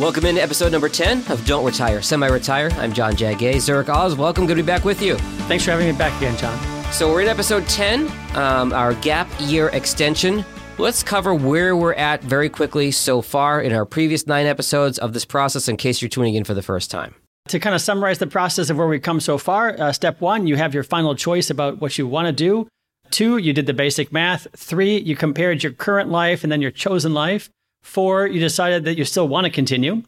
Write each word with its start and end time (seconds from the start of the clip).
Welcome 0.00 0.24
into 0.24 0.40
episode 0.40 0.72
number 0.72 0.88
10 0.88 1.30
of 1.30 1.44
Don't 1.44 1.62
Retire, 1.62 2.00
Semi 2.00 2.26
Retire. 2.26 2.70
I'm 2.78 2.90
John 2.90 3.12
Jagay. 3.12 3.60
Zurich 3.60 3.90
Awes, 3.90 4.14
welcome. 4.14 4.46
Good 4.46 4.56
to 4.56 4.62
be 4.62 4.66
back 4.66 4.82
with 4.82 5.02
you. 5.02 5.16
Thanks 5.46 5.62
for 5.62 5.72
having 5.72 5.88
me 5.88 5.92
back 5.92 6.16
again, 6.16 6.38
John. 6.38 6.58
So, 6.90 7.12
we're 7.12 7.20
in 7.20 7.28
episode 7.28 7.68
10, 7.68 8.10
um, 8.34 8.72
our 8.72 8.94
gap 8.94 9.28
year 9.40 9.68
extension. 9.68 10.42
Let's 10.78 11.02
cover 11.02 11.34
where 11.34 11.76
we're 11.76 11.92
at 11.92 12.22
very 12.22 12.48
quickly 12.48 12.92
so 12.92 13.20
far 13.20 13.60
in 13.60 13.74
our 13.74 13.84
previous 13.84 14.26
nine 14.26 14.46
episodes 14.46 14.98
of 14.98 15.12
this 15.12 15.26
process 15.26 15.68
in 15.68 15.76
case 15.76 16.00
you're 16.00 16.08
tuning 16.08 16.34
in 16.34 16.44
for 16.44 16.54
the 16.54 16.62
first 16.62 16.90
time. 16.90 17.14
To 17.48 17.60
kind 17.60 17.74
of 17.74 17.82
summarize 17.82 18.20
the 18.20 18.26
process 18.26 18.70
of 18.70 18.78
where 18.78 18.86
we've 18.86 19.02
come 19.02 19.20
so 19.20 19.36
far, 19.36 19.78
uh, 19.78 19.92
step 19.92 20.22
one, 20.22 20.46
you 20.46 20.56
have 20.56 20.72
your 20.72 20.82
final 20.82 21.14
choice 21.14 21.50
about 21.50 21.78
what 21.82 21.98
you 21.98 22.06
want 22.06 22.24
to 22.24 22.32
do. 22.32 22.66
Two, 23.10 23.36
you 23.36 23.52
did 23.52 23.66
the 23.66 23.74
basic 23.74 24.14
math. 24.14 24.46
Three, 24.56 24.98
you 24.98 25.14
compared 25.14 25.62
your 25.62 25.72
current 25.72 26.08
life 26.08 26.42
and 26.42 26.50
then 26.50 26.62
your 26.62 26.70
chosen 26.70 27.12
life. 27.12 27.50
Four, 27.82 28.26
you 28.26 28.40
decided 28.40 28.84
that 28.84 28.98
you 28.98 29.04
still 29.04 29.28
want 29.28 29.44
to 29.44 29.50
continue. 29.50 30.02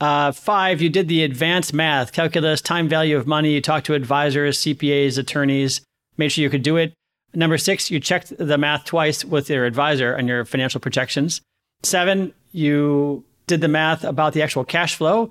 Uh, 0.00 0.30
five, 0.30 0.80
you 0.80 0.88
did 0.88 1.08
the 1.08 1.24
advanced 1.24 1.74
math, 1.74 2.12
calculus, 2.12 2.60
time 2.60 2.88
value 2.88 3.16
of 3.16 3.26
money. 3.26 3.54
You 3.54 3.60
talked 3.60 3.86
to 3.86 3.94
advisors, 3.94 4.58
CPAs, 4.58 5.18
attorneys, 5.18 5.80
made 6.16 6.28
sure 6.28 6.42
you 6.42 6.50
could 6.50 6.62
do 6.62 6.76
it. 6.76 6.94
Number 7.34 7.58
six, 7.58 7.90
you 7.90 8.00
checked 8.00 8.32
the 8.38 8.58
math 8.58 8.84
twice 8.84 9.24
with 9.24 9.50
your 9.50 9.66
advisor 9.66 10.16
on 10.16 10.28
your 10.28 10.44
financial 10.44 10.80
projections. 10.80 11.40
Seven, 11.82 12.32
you 12.52 13.24
did 13.46 13.60
the 13.60 13.68
math 13.68 14.04
about 14.04 14.32
the 14.32 14.42
actual 14.42 14.64
cash 14.64 14.94
flow. 14.94 15.30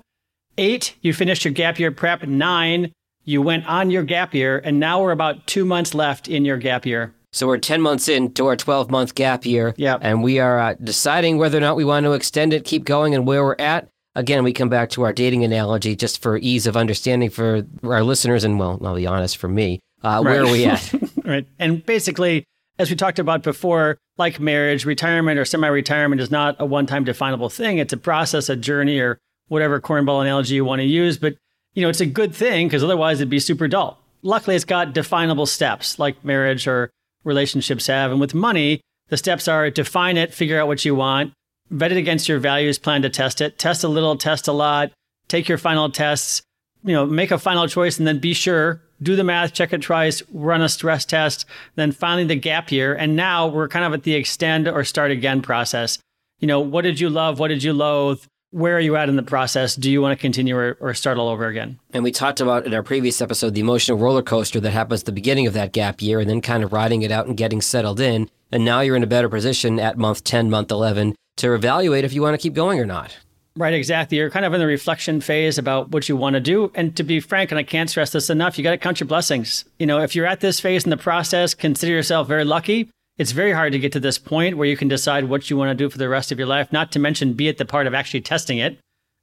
Eight, 0.58 0.94
you 1.00 1.12
finished 1.12 1.44
your 1.44 1.54
gap 1.54 1.78
year 1.78 1.90
prep. 1.90 2.24
Nine, 2.24 2.92
you 3.24 3.42
went 3.42 3.66
on 3.66 3.90
your 3.90 4.02
gap 4.02 4.34
year. 4.34 4.58
And 4.58 4.78
now 4.78 5.02
we're 5.02 5.12
about 5.12 5.46
two 5.46 5.64
months 5.64 5.94
left 5.94 6.28
in 6.28 6.44
your 6.44 6.56
gap 6.56 6.84
year. 6.84 7.14
So 7.32 7.46
we're 7.46 7.58
10 7.58 7.82
months 7.82 8.08
into 8.08 8.46
our 8.46 8.56
12 8.56 8.90
month 8.90 9.14
gap 9.14 9.44
year. 9.44 9.74
Yeah. 9.76 9.98
And 10.00 10.22
we 10.22 10.38
are 10.38 10.58
uh, 10.58 10.74
deciding 10.82 11.38
whether 11.38 11.58
or 11.58 11.60
not 11.60 11.76
we 11.76 11.84
want 11.84 12.04
to 12.04 12.12
extend 12.12 12.52
it, 12.52 12.64
keep 12.64 12.84
going, 12.84 13.14
and 13.14 13.26
where 13.26 13.44
we're 13.44 13.56
at. 13.58 13.88
Again, 14.14 14.42
we 14.42 14.52
come 14.52 14.68
back 14.68 14.90
to 14.90 15.02
our 15.02 15.12
dating 15.12 15.44
analogy 15.44 15.94
just 15.94 16.22
for 16.22 16.38
ease 16.38 16.66
of 16.66 16.76
understanding 16.76 17.30
for 17.30 17.64
our 17.84 18.02
listeners. 18.02 18.44
And 18.44 18.58
well, 18.58 18.80
I'll 18.82 18.96
be 18.96 19.06
honest, 19.06 19.36
for 19.36 19.48
me, 19.48 19.80
uh, 20.02 20.22
where 20.22 20.42
are 20.42 20.50
we 20.50 20.64
at? 20.64 20.92
right. 21.24 21.46
And 21.58 21.84
basically, 21.84 22.44
as 22.78 22.90
we 22.90 22.96
talked 22.96 23.18
about 23.18 23.42
before, 23.42 23.98
like 24.16 24.40
marriage, 24.40 24.84
retirement 24.84 25.38
or 25.38 25.44
semi 25.44 25.68
retirement 25.68 26.20
is 26.20 26.30
not 26.30 26.56
a 26.58 26.66
one 26.66 26.86
time 26.86 27.04
definable 27.04 27.48
thing. 27.48 27.78
It's 27.78 27.92
a 27.92 27.98
process, 27.98 28.48
a 28.48 28.56
journey, 28.56 28.98
or 28.98 29.18
whatever 29.48 29.80
cornball 29.80 30.22
analogy 30.22 30.54
you 30.54 30.64
want 30.64 30.80
to 30.80 30.86
use. 30.86 31.18
But, 31.18 31.36
you 31.74 31.82
know, 31.82 31.88
it's 31.88 32.00
a 32.00 32.06
good 32.06 32.34
thing 32.34 32.66
because 32.66 32.82
otherwise 32.82 33.20
it'd 33.20 33.30
be 33.30 33.38
super 33.38 33.68
dull. 33.68 34.02
Luckily, 34.22 34.56
it's 34.56 34.64
got 34.64 34.94
definable 34.94 35.46
steps 35.46 35.98
like 35.98 36.24
marriage 36.24 36.66
or 36.66 36.90
relationships 37.28 37.86
have. 37.86 38.10
And 38.10 38.20
with 38.20 38.34
money, 38.34 38.80
the 39.08 39.16
steps 39.16 39.46
are 39.46 39.70
define 39.70 40.16
it, 40.16 40.34
figure 40.34 40.60
out 40.60 40.66
what 40.66 40.84
you 40.84 40.94
want, 40.94 41.32
vet 41.70 41.92
it 41.92 41.98
against 41.98 42.28
your 42.28 42.38
values, 42.38 42.78
plan 42.78 43.02
to 43.02 43.10
test 43.10 43.40
it, 43.40 43.58
test 43.58 43.84
a 43.84 43.88
little, 43.88 44.16
test 44.16 44.48
a 44.48 44.52
lot, 44.52 44.90
take 45.28 45.48
your 45.48 45.58
final 45.58 45.90
tests, 45.90 46.42
you 46.84 46.92
know, 46.92 47.06
make 47.06 47.30
a 47.30 47.38
final 47.38 47.68
choice 47.68 47.98
and 47.98 48.06
then 48.06 48.18
be 48.18 48.34
sure, 48.34 48.82
do 49.02 49.14
the 49.14 49.24
math, 49.24 49.52
check 49.52 49.72
it 49.72 49.82
twice, 49.82 50.22
run 50.32 50.62
a 50.62 50.68
stress 50.68 51.04
test, 51.04 51.44
then 51.76 51.92
finally 51.92 52.24
the 52.24 52.36
gap 52.36 52.72
year. 52.72 52.94
And 52.94 53.14
now 53.14 53.46
we're 53.46 53.68
kind 53.68 53.84
of 53.84 53.92
at 53.92 54.02
the 54.02 54.14
extend 54.14 54.66
or 54.66 54.84
start 54.84 55.10
again 55.10 55.42
process. 55.42 55.98
You 56.40 56.46
know, 56.46 56.60
what 56.60 56.82
did 56.82 57.00
you 57.00 57.10
love? 57.10 57.38
What 57.38 57.48
did 57.48 57.62
you 57.62 57.72
loathe? 57.72 58.24
Where 58.50 58.76
are 58.76 58.80
you 58.80 58.96
at 58.96 59.08
in 59.08 59.16
the 59.16 59.22
process? 59.22 59.76
Do 59.76 59.90
you 59.90 60.00
want 60.00 60.18
to 60.18 60.20
continue 60.20 60.56
or, 60.56 60.76
or, 60.80 60.94
start 60.94 61.18
all 61.18 61.28
over 61.28 61.46
again? 61.46 61.78
And 61.92 62.02
we 62.02 62.12
talked 62.12 62.40
about 62.40 62.66
in 62.66 62.74
our 62.74 62.82
previous 62.82 63.20
episode 63.20 63.54
the 63.54 63.60
emotional 63.60 63.98
roller 63.98 64.22
coaster 64.22 64.60
that 64.60 64.70
happens 64.70 65.02
at 65.02 65.06
the 65.06 65.12
beginning 65.12 65.46
of 65.46 65.54
that 65.54 65.72
gap 65.72 66.00
year 66.00 66.20
and 66.20 66.28
then 66.28 66.40
kind 66.40 66.64
of 66.64 66.72
riding 66.72 67.02
it 67.02 67.10
out 67.10 67.26
and 67.26 67.36
getting 67.36 67.60
settled 67.60 68.00
in. 68.00 68.30
And 68.50 68.64
now 68.64 68.80
you're 68.80 68.96
in 68.96 69.02
a 69.02 69.08
better 69.08 69.28
position 69.28 69.78
at 69.78 69.98
month 69.98 70.24
10, 70.24 70.48
month 70.48 70.70
11 70.70 71.14
to 71.36 71.54
evaluate 71.54 72.04
if 72.04 72.12
you 72.12 72.22
want 72.22 72.34
to 72.34 72.42
keep 72.42 72.54
going 72.54 72.80
or 72.80 72.86
not. 72.86 73.16
Right, 73.54 73.74
exactly. 73.74 74.18
You're 74.18 74.30
kind 74.30 74.44
of 74.44 74.54
in 74.54 74.60
the 74.60 74.66
reflection 74.66 75.20
phase 75.20 75.58
about 75.58 75.90
what 75.90 76.08
you 76.08 76.16
want 76.16 76.34
to 76.34 76.40
do. 76.40 76.70
And 76.74 76.96
to 76.96 77.02
be 77.02 77.18
frank, 77.18 77.50
and 77.50 77.58
I 77.58 77.64
can't 77.64 77.90
stress 77.90 78.10
this 78.12 78.30
enough, 78.30 78.56
you 78.56 78.64
got 78.64 78.70
to 78.70 78.78
count 78.78 79.00
your 79.00 79.08
blessings. 79.08 79.64
You 79.78 79.86
know, 79.86 80.00
if 80.00 80.14
you're 80.14 80.26
at 80.26 80.40
this 80.40 80.60
phase 80.60 80.84
in 80.84 80.90
the 80.90 80.96
process, 80.96 81.54
consider 81.54 81.92
yourself 81.92 82.28
very 82.28 82.44
lucky 82.44 82.88
it's 83.18 83.32
very 83.32 83.52
hard 83.52 83.72
to 83.72 83.78
get 83.78 83.92
to 83.92 84.00
this 84.00 84.16
point 84.16 84.56
where 84.56 84.68
you 84.68 84.76
can 84.76 84.88
decide 84.88 85.24
what 85.24 85.50
you 85.50 85.56
want 85.56 85.70
to 85.70 85.74
do 85.74 85.90
for 85.90 85.98
the 85.98 86.08
rest 86.08 86.30
of 86.32 86.38
your 86.38 86.46
life, 86.46 86.72
not 86.72 86.92
to 86.92 86.98
mention 86.98 87.34
be 87.34 87.48
at 87.48 87.58
the 87.58 87.64
part 87.64 87.86
of 87.86 87.94
actually 87.94 88.20
testing 88.20 88.58
it. 88.58 88.78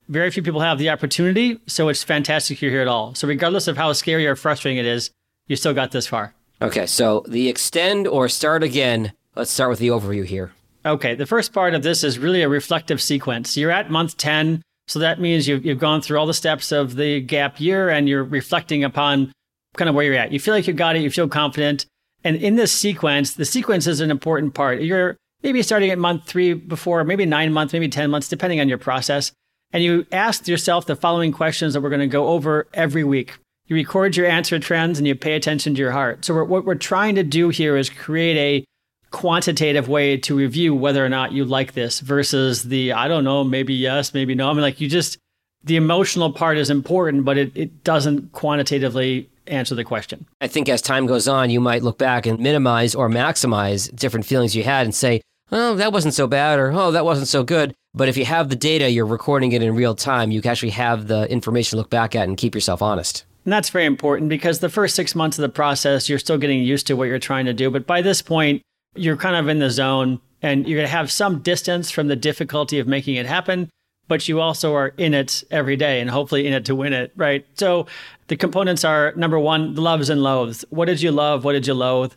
Very 0.10 0.30
few 0.30 0.44
people 0.44 0.60
have 0.60 0.78
the 0.78 0.90
opportunity, 0.90 1.60
so 1.66 1.88
it's 1.88 2.04
fantastic 2.04 2.62
you're 2.62 2.72
here 2.72 2.82
at 2.82 2.88
all. 2.88 3.16
So, 3.16 3.28
regardless 3.28 3.68
of 3.68 3.78
how 3.78 3.92
scary 3.94 4.28
or 4.28 4.36
frustrating 4.36 4.78
it 4.78 4.86
is, 4.86 5.10
you 5.48 5.56
still 5.56 5.74
got 5.74 5.92
this 5.92 6.06
far. 6.06 6.36
Okay, 6.62 6.86
so 6.86 7.26
the 7.28 7.50
extend 7.50 8.06
or 8.06 8.30
start 8.30 8.62
again. 8.62 9.14
Let's 9.36 9.52
start 9.52 9.70
with 9.70 9.80
the 9.80 9.88
overview 9.88 10.26
here. 10.26 10.52
Okay, 10.86 11.16
the 11.16 11.26
first 11.26 11.54
part 11.54 11.74
of 11.74 11.82
this 11.82 12.04
is 12.04 12.20
really 12.20 12.44
a 12.44 12.50
reflective 12.50 13.02
sequence. 13.02 13.58
You're 13.58 13.72
at 13.72 13.90
month 13.90 14.18
10, 14.18 14.62
so 14.88 15.00
that 15.00 15.20
means 15.20 15.48
you've, 15.48 15.66
you've 15.66 15.80
gone 15.80 16.02
through 16.02 16.20
all 16.20 16.28
the 16.28 16.34
steps 16.34 16.72
of 16.72 16.96
the 16.96 17.22
gap 17.22 17.60
year 17.60 17.90
and 17.90 18.08
you're 18.08 18.24
reflecting 18.24 18.84
upon 18.84 19.32
kind 19.76 19.90
of 19.90 19.96
where 19.96 20.06
you're 20.06 20.16
at. 20.16 20.32
You 20.32 20.40
feel 20.40 20.54
like 20.54 20.68
you 20.68 20.74
got 20.74 20.96
it, 20.96 21.02
you 21.02 21.10
feel 21.10 21.28
confident. 21.28 21.88
And 22.26 22.38
in 22.38 22.56
this 22.56 22.72
sequence, 22.72 23.36
the 23.36 23.46
sequence 23.46 23.86
is 23.86 24.02
an 24.02 24.10
important 24.10 24.56
part. 24.56 24.82
You're 24.82 25.16
maybe 25.44 25.62
starting 25.62 25.92
at 25.92 26.00
month 26.00 26.26
three 26.26 26.54
before, 26.54 27.04
maybe 27.04 27.24
nine 27.26 27.54
months, 27.54 27.72
maybe 27.72 27.88
10 27.88 28.10
months, 28.10 28.28
depending 28.28 28.60
on 28.60 28.68
your 28.68 28.80
process. 28.80 29.32
And 29.72 29.84
you 29.84 30.08
ask 30.12 30.48
yourself 30.48 30.88
the 30.88 30.96
following 30.96 31.32
questions 31.32 31.74
that 31.74 31.82
we're 31.82 31.90
going 31.90 32.00
to 32.02 32.08
go 32.08 32.30
over 32.30 32.68
every 32.74 33.04
week. 33.04 33.38
You 33.68 33.76
record 33.76 34.18
your 34.18 34.26
answer 34.26 34.58
trends 34.58 34.98
and 34.98 35.08
you 35.08 35.14
pay 35.14 35.36
attention 35.36 35.76
to 35.76 35.80
your 35.80 35.92
heart. 35.92 36.26
So, 36.26 36.34
we're, 36.34 36.44
what 36.46 36.66
we're 36.66 36.76
trying 36.76 37.14
to 37.16 37.24
do 37.24 37.50
here 37.50 37.78
is 37.78 37.90
create 37.92 38.38
a 38.38 38.66
quantitative 39.12 39.88
way 39.88 40.18
to 40.18 40.36
review 40.36 40.74
whether 40.74 41.06
or 41.06 41.10
not 41.10 41.32
you 41.32 41.46
like 41.46 41.74
this 41.74 42.00
versus 42.00 42.64
the, 42.64 42.94
I 42.94 43.08
don't 43.08 43.24
know, 43.24 43.44
maybe 43.44 43.74
yes, 43.76 44.14
maybe 44.16 44.34
no. 44.34 44.50
I 44.50 44.54
mean, 44.54 44.62
like 44.62 44.82
you 44.82 44.90
just, 44.90 45.18
the 45.64 45.76
emotional 45.76 46.32
part 46.32 46.58
is 46.58 46.70
important, 46.72 47.24
but 47.24 47.38
it, 47.38 47.52
it 47.56 47.84
doesn't 47.84 48.32
quantitatively 48.32 49.30
answer 49.48 49.76
the 49.76 49.84
question. 49.84 50.26
I 50.42 50.48
think 50.48 50.70
as 50.70 50.82
time 50.82 51.06
goes 51.06 51.28
on, 51.28 51.50
you 51.50 51.60
might 51.60 51.84
look 51.84 51.98
back 51.98 52.26
and 52.26 52.40
minimize 52.40 52.96
or 52.96 53.10
maximize 53.10 53.94
different 53.96 54.26
feelings 54.26 54.56
you 54.56 54.64
had 54.64 54.86
and 54.86 54.94
say, 54.94 55.22
oh, 55.52 55.76
that 55.76 55.94
wasn't 55.94 56.14
so 56.14 56.28
bad, 56.28 56.60
or 56.60 56.72
oh, 56.72 56.92
that 56.92 57.06
wasn't 57.06 57.28
so 57.28 57.44
good. 57.44 57.74
But 57.94 58.10
if 58.10 58.18
you 58.18 58.26
have 58.26 58.50
the 58.50 58.56
data, 58.56 58.90
you're 58.90 59.06
recording 59.06 59.52
it 59.52 59.62
in 59.62 59.76
real 59.76 59.96
time, 59.96 60.32
you 60.32 60.42
can 60.42 60.52
actually 60.52 60.72
have 60.72 61.08
the 61.08 61.30
information 61.32 61.72
to 61.72 61.78
look 61.78 61.90
back 61.90 62.16
at 62.16 62.28
and 62.28 62.38
keep 62.38 62.56
yourself 62.56 62.82
honest. 62.82 63.26
And 63.46 63.54
that's 63.54 63.70
very 63.70 63.86
important 63.86 64.30
because 64.30 64.60
the 64.60 64.70
first 64.70 64.96
six 64.96 65.14
months 65.16 65.38
of 65.38 65.44
the 65.44 65.50
process, 65.50 66.10
you're 66.10 66.20
still 66.20 66.38
getting 66.38 66.64
used 66.64 66.88
to 66.88 66.96
what 66.96 67.08
you're 67.08 67.20
trying 67.20 67.46
to 67.46 67.54
do. 67.54 67.70
But 67.70 67.86
by 67.86 68.02
this 68.02 68.22
point, 68.22 68.64
you're 68.96 69.18
kind 69.18 69.36
of 69.36 69.48
in 69.48 69.60
the 69.60 69.70
zone 69.70 70.20
and 70.42 70.68
you're 70.68 70.80
going 70.80 70.88
to 70.88 70.92
have 70.92 71.12
some 71.12 71.40
distance 71.40 71.92
from 71.92 72.08
the 72.08 72.16
difficulty 72.16 72.80
of 72.80 72.88
making 72.88 73.16
it 73.16 73.26
happen 73.26 73.70
but 74.08 74.28
you 74.28 74.40
also 74.40 74.76
are 74.76 74.90
in 74.98 75.14
it 75.14 75.44
every 75.52 75.76
day 75.76 76.00
and 76.00 76.10
hopefully 76.10 76.48
in 76.48 76.54
it 76.54 76.66
to 76.66 76.76
win 76.76 76.94
it, 76.94 77.12
right? 77.16 77.46
So 77.56 77.88
the 78.28 78.36
components 78.36 78.84
are 78.84 79.14
number 79.16 79.40
one, 79.40 79.76
loves 79.76 80.10
and 80.10 80.24
loathes. 80.24 80.66
What 80.70 80.86
did 80.86 81.02
you 81.02 81.12
love? 81.12 81.44
What 81.44 81.54
did 81.54 81.68
you 81.68 81.74
loathe? 81.74 82.14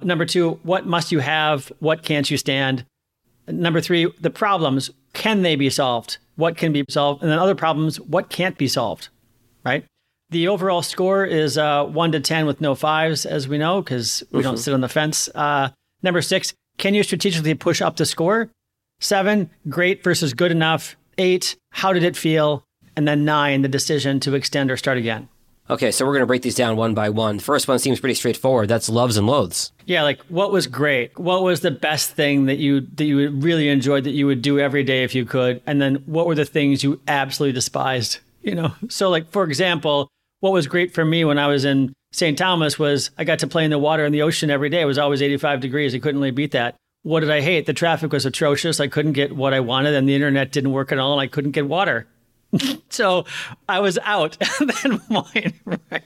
Number 0.00 0.24
two, 0.24 0.60
what 0.62 0.86
must 0.86 1.10
you 1.10 1.20
have? 1.20 1.72
What 1.80 2.02
can't 2.02 2.30
you 2.30 2.36
stand? 2.36 2.84
Number 3.46 3.80
three, 3.80 4.12
the 4.20 4.30
problems. 4.30 4.90
Can 5.14 5.42
they 5.42 5.56
be 5.56 5.70
solved? 5.70 6.18
What 6.36 6.56
can 6.56 6.72
be 6.72 6.84
solved? 6.88 7.22
And 7.22 7.30
then 7.30 7.38
other 7.38 7.54
problems, 7.54 7.98
what 7.98 8.28
can't 8.28 8.58
be 8.58 8.68
solved, 8.68 9.08
right? 9.64 9.84
The 10.30 10.48
overall 10.48 10.82
score 10.82 11.24
is 11.24 11.56
uh, 11.56 11.84
one 11.86 12.12
to 12.12 12.20
10 12.20 12.44
with 12.44 12.60
no 12.60 12.74
fives, 12.74 13.24
as 13.24 13.48
we 13.48 13.56
know, 13.56 13.80
because 13.80 14.22
we 14.30 14.42
don't 14.42 14.54
mm-hmm. 14.54 14.60
sit 14.60 14.74
on 14.74 14.82
the 14.82 14.88
fence. 14.88 15.28
Uh, 15.34 15.70
number 16.02 16.20
six, 16.20 16.52
can 16.76 16.94
you 16.94 17.02
strategically 17.02 17.54
push 17.54 17.80
up 17.80 17.96
the 17.96 18.04
score? 18.04 18.50
Seven, 19.00 19.48
great 19.68 20.04
versus 20.04 20.34
good 20.34 20.52
enough. 20.52 20.96
Eight, 21.16 21.56
how 21.70 21.92
did 21.92 22.04
it 22.04 22.16
feel? 22.16 22.64
And 22.94 23.08
then 23.08 23.24
nine, 23.24 23.62
the 23.62 23.68
decision 23.68 24.20
to 24.20 24.34
extend 24.34 24.70
or 24.70 24.76
start 24.76 24.98
again. 24.98 25.28
Okay, 25.70 25.90
so 25.90 26.06
we're 26.06 26.12
going 26.12 26.22
to 26.22 26.26
break 26.26 26.42
these 26.42 26.54
down 26.54 26.76
one 26.76 26.94
by 26.94 27.10
one. 27.10 27.38
First 27.38 27.68
one 27.68 27.78
seems 27.78 28.00
pretty 28.00 28.14
straightforward. 28.14 28.68
That's 28.68 28.88
loves 28.88 29.18
and 29.18 29.26
loathes. 29.26 29.70
Yeah, 29.84 30.02
like 30.02 30.20
what 30.22 30.50
was 30.50 30.66
great? 30.66 31.18
What 31.18 31.42
was 31.42 31.60
the 31.60 31.70
best 31.70 32.12
thing 32.12 32.46
that 32.46 32.56
you 32.56 32.80
that 32.80 33.04
you 33.04 33.28
really 33.30 33.68
enjoyed 33.68 34.04
that 34.04 34.12
you 34.12 34.26
would 34.26 34.40
do 34.40 34.58
every 34.58 34.82
day 34.82 35.04
if 35.04 35.14
you 35.14 35.26
could? 35.26 35.60
And 35.66 35.80
then 35.80 35.96
what 36.06 36.26
were 36.26 36.34
the 36.34 36.46
things 36.46 36.82
you 36.82 37.00
absolutely 37.06 37.52
despised? 37.52 38.18
You 38.42 38.54
know, 38.54 38.74
so 38.88 39.10
like 39.10 39.30
for 39.30 39.44
example, 39.44 40.08
what 40.40 40.52
was 40.52 40.66
great 40.66 40.94
for 40.94 41.04
me 41.04 41.24
when 41.24 41.38
I 41.38 41.48
was 41.48 41.64
in 41.64 41.92
St. 42.12 42.38
Thomas 42.38 42.78
was 42.78 43.10
I 43.18 43.24
got 43.24 43.40
to 43.40 43.46
play 43.46 43.64
in 43.64 43.70
the 43.70 43.78
water 43.78 44.06
in 44.06 44.12
the 44.12 44.22
ocean 44.22 44.50
every 44.50 44.70
day. 44.70 44.80
It 44.80 44.86
was 44.86 44.98
always 44.98 45.20
85 45.20 45.60
degrees. 45.60 45.94
I 45.94 45.98
couldn't 45.98 46.20
really 46.20 46.30
beat 46.30 46.52
that. 46.52 46.76
What 47.02 47.20
did 47.20 47.30
I 47.30 47.40
hate? 47.40 47.66
The 47.66 47.74
traffic 47.74 48.12
was 48.12 48.26
atrocious. 48.26 48.80
I 48.80 48.88
couldn't 48.88 49.12
get 49.12 49.36
what 49.36 49.54
I 49.54 49.60
wanted, 49.60 49.94
and 49.94 50.08
the 50.08 50.14
internet 50.14 50.50
didn't 50.50 50.72
work 50.72 50.90
at 50.90 50.98
all, 50.98 51.12
and 51.12 51.20
I 51.20 51.26
couldn't 51.26 51.52
get 51.52 51.66
water. 51.66 52.06
so 52.88 53.24
I 53.68 53.80
was 53.80 53.98
out 54.02 54.36
at 54.40 54.66
that 54.66 55.00
point. 55.08 55.54
Right. 55.90 56.02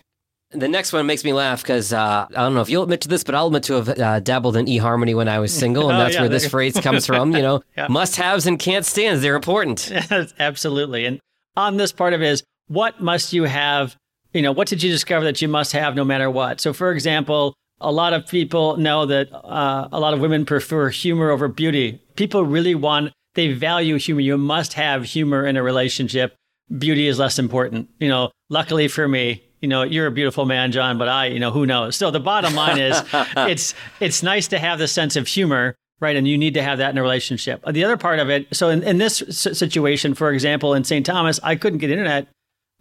The 0.55 0.69
next 0.69 0.93
one 0.93 1.07
makes 1.07 1.25
me 1.25 1.33
laugh 1.33 1.63
because 1.63 1.95
uh, 1.95 2.27
I 2.29 2.35
don't 2.35 2.55
know 2.55 2.61
if 2.61 2.69
you'll 2.69 2.83
admit 2.83 3.01
to 3.03 3.09
this, 3.09 3.25
but 3.25 3.35
I'll 3.35 3.47
admit 3.47 3.63
to 3.65 3.75
have 3.75 3.89
uh, 3.89 4.21
dabbled 4.21 4.57
in 4.57 4.67
eHarmony 4.67 5.15
when 5.15 5.27
I 5.27 5.39
was 5.39 5.53
single, 5.53 5.89
and 5.89 5.97
oh, 5.99 6.03
that's 6.03 6.15
yeah, 6.15 6.21
where 6.21 6.29
this 6.29 6.47
phrase 6.47 6.79
comes 6.79 7.07
from. 7.07 7.35
You 7.35 7.41
know, 7.41 7.63
yeah. 7.77 7.87
must-haves 7.89 8.47
and 8.47 8.59
can't-stands, 8.59 9.23
they're 9.23 9.37
important. 9.37 9.91
Absolutely. 10.39 11.07
And 11.07 11.21
on 11.57 11.79
this 11.79 11.91
part 11.91 12.13
of 12.13 12.21
it 12.21 12.29
is, 12.29 12.43
what 12.67 13.01
must 13.01 13.33
you 13.33 13.45
have? 13.45 13.97
You 14.35 14.43
know, 14.43 14.53
what 14.53 14.69
did 14.69 14.83
you 14.83 14.91
discover 14.91 15.25
that 15.25 15.41
you 15.41 15.49
must 15.49 15.73
have 15.73 15.95
no 15.95 16.05
matter 16.05 16.31
what? 16.31 16.61
So, 16.61 16.75
for 16.75 16.93
example, 16.93 17.55
a 17.81 17.93
lot 17.93 18.13
of 18.13 18.27
people 18.27 18.77
know 18.77 19.07
that 19.07 19.33
uh, 19.33 19.89
a 19.91 20.01
lot 20.01 20.13
of 20.13 20.21
women 20.21 20.45
prefer 20.45 20.91
humor 20.91 21.31
over 21.31 21.49
beauty. 21.49 22.01
People 22.17 22.45
really 22.45 22.75
want 22.75 23.13
they 23.35 23.53
value 23.53 23.97
humor. 23.99 24.21
You 24.21 24.39
must 24.39 24.75
have 24.75 25.05
humor 25.05 25.47
in 25.47 25.57
a 25.57 25.63
relationship. 25.63 26.37
Beauty 26.79 27.07
is 27.07 27.19
less 27.19 27.39
important. 27.39 27.89
You 27.99 28.09
know, 28.09 28.31
luckily 28.49 28.89
for 28.89 29.09
me, 29.09 29.43
you 29.61 29.69
know, 29.69 29.83
you're 29.83 30.07
a 30.07 30.13
beautiful 30.13 30.45
man, 30.45 30.73
John, 30.73 30.99
but 30.99 31.09
I, 31.09 31.27
you 31.27 31.39
know, 31.39 31.51
who 31.51 31.67
knows? 31.67 31.97
So 31.97 32.11
the 32.11 32.21
bottom 32.21 32.55
line 32.55 32.79
is 32.79 33.03
it's 33.13 33.75
it's 34.01 34.23
nice 34.23 34.49
to 34.49 34.59
have 34.59 34.79
the 34.79 34.89
sense 34.89 35.17
of 35.17 35.29
humor, 35.29 35.77
right? 36.01 36.17
And 36.17 36.27
you 36.27 36.37
need 36.37 36.55
to 36.55 36.63
have 36.63 36.79
that 36.79 36.91
in 36.91 36.99
a 36.99 37.03
relationship. 37.03 37.65
The 37.71 37.85
other 37.85 37.97
part 37.97 38.19
of 38.19 38.29
it, 38.29 38.55
so 38.55 38.69
in, 38.69 38.83
in 38.83 38.99
this 38.99 39.23
situation, 39.29 40.15
for 40.15 40.33
example, 40.33 40.75
in 40.75 40.85
St. 40.85 41.07
Thomas, 41.07 41.39
I 41.43 41.55
couldn't 41.55 41.79
get 41.79 41.91
internet. 41.91 42.27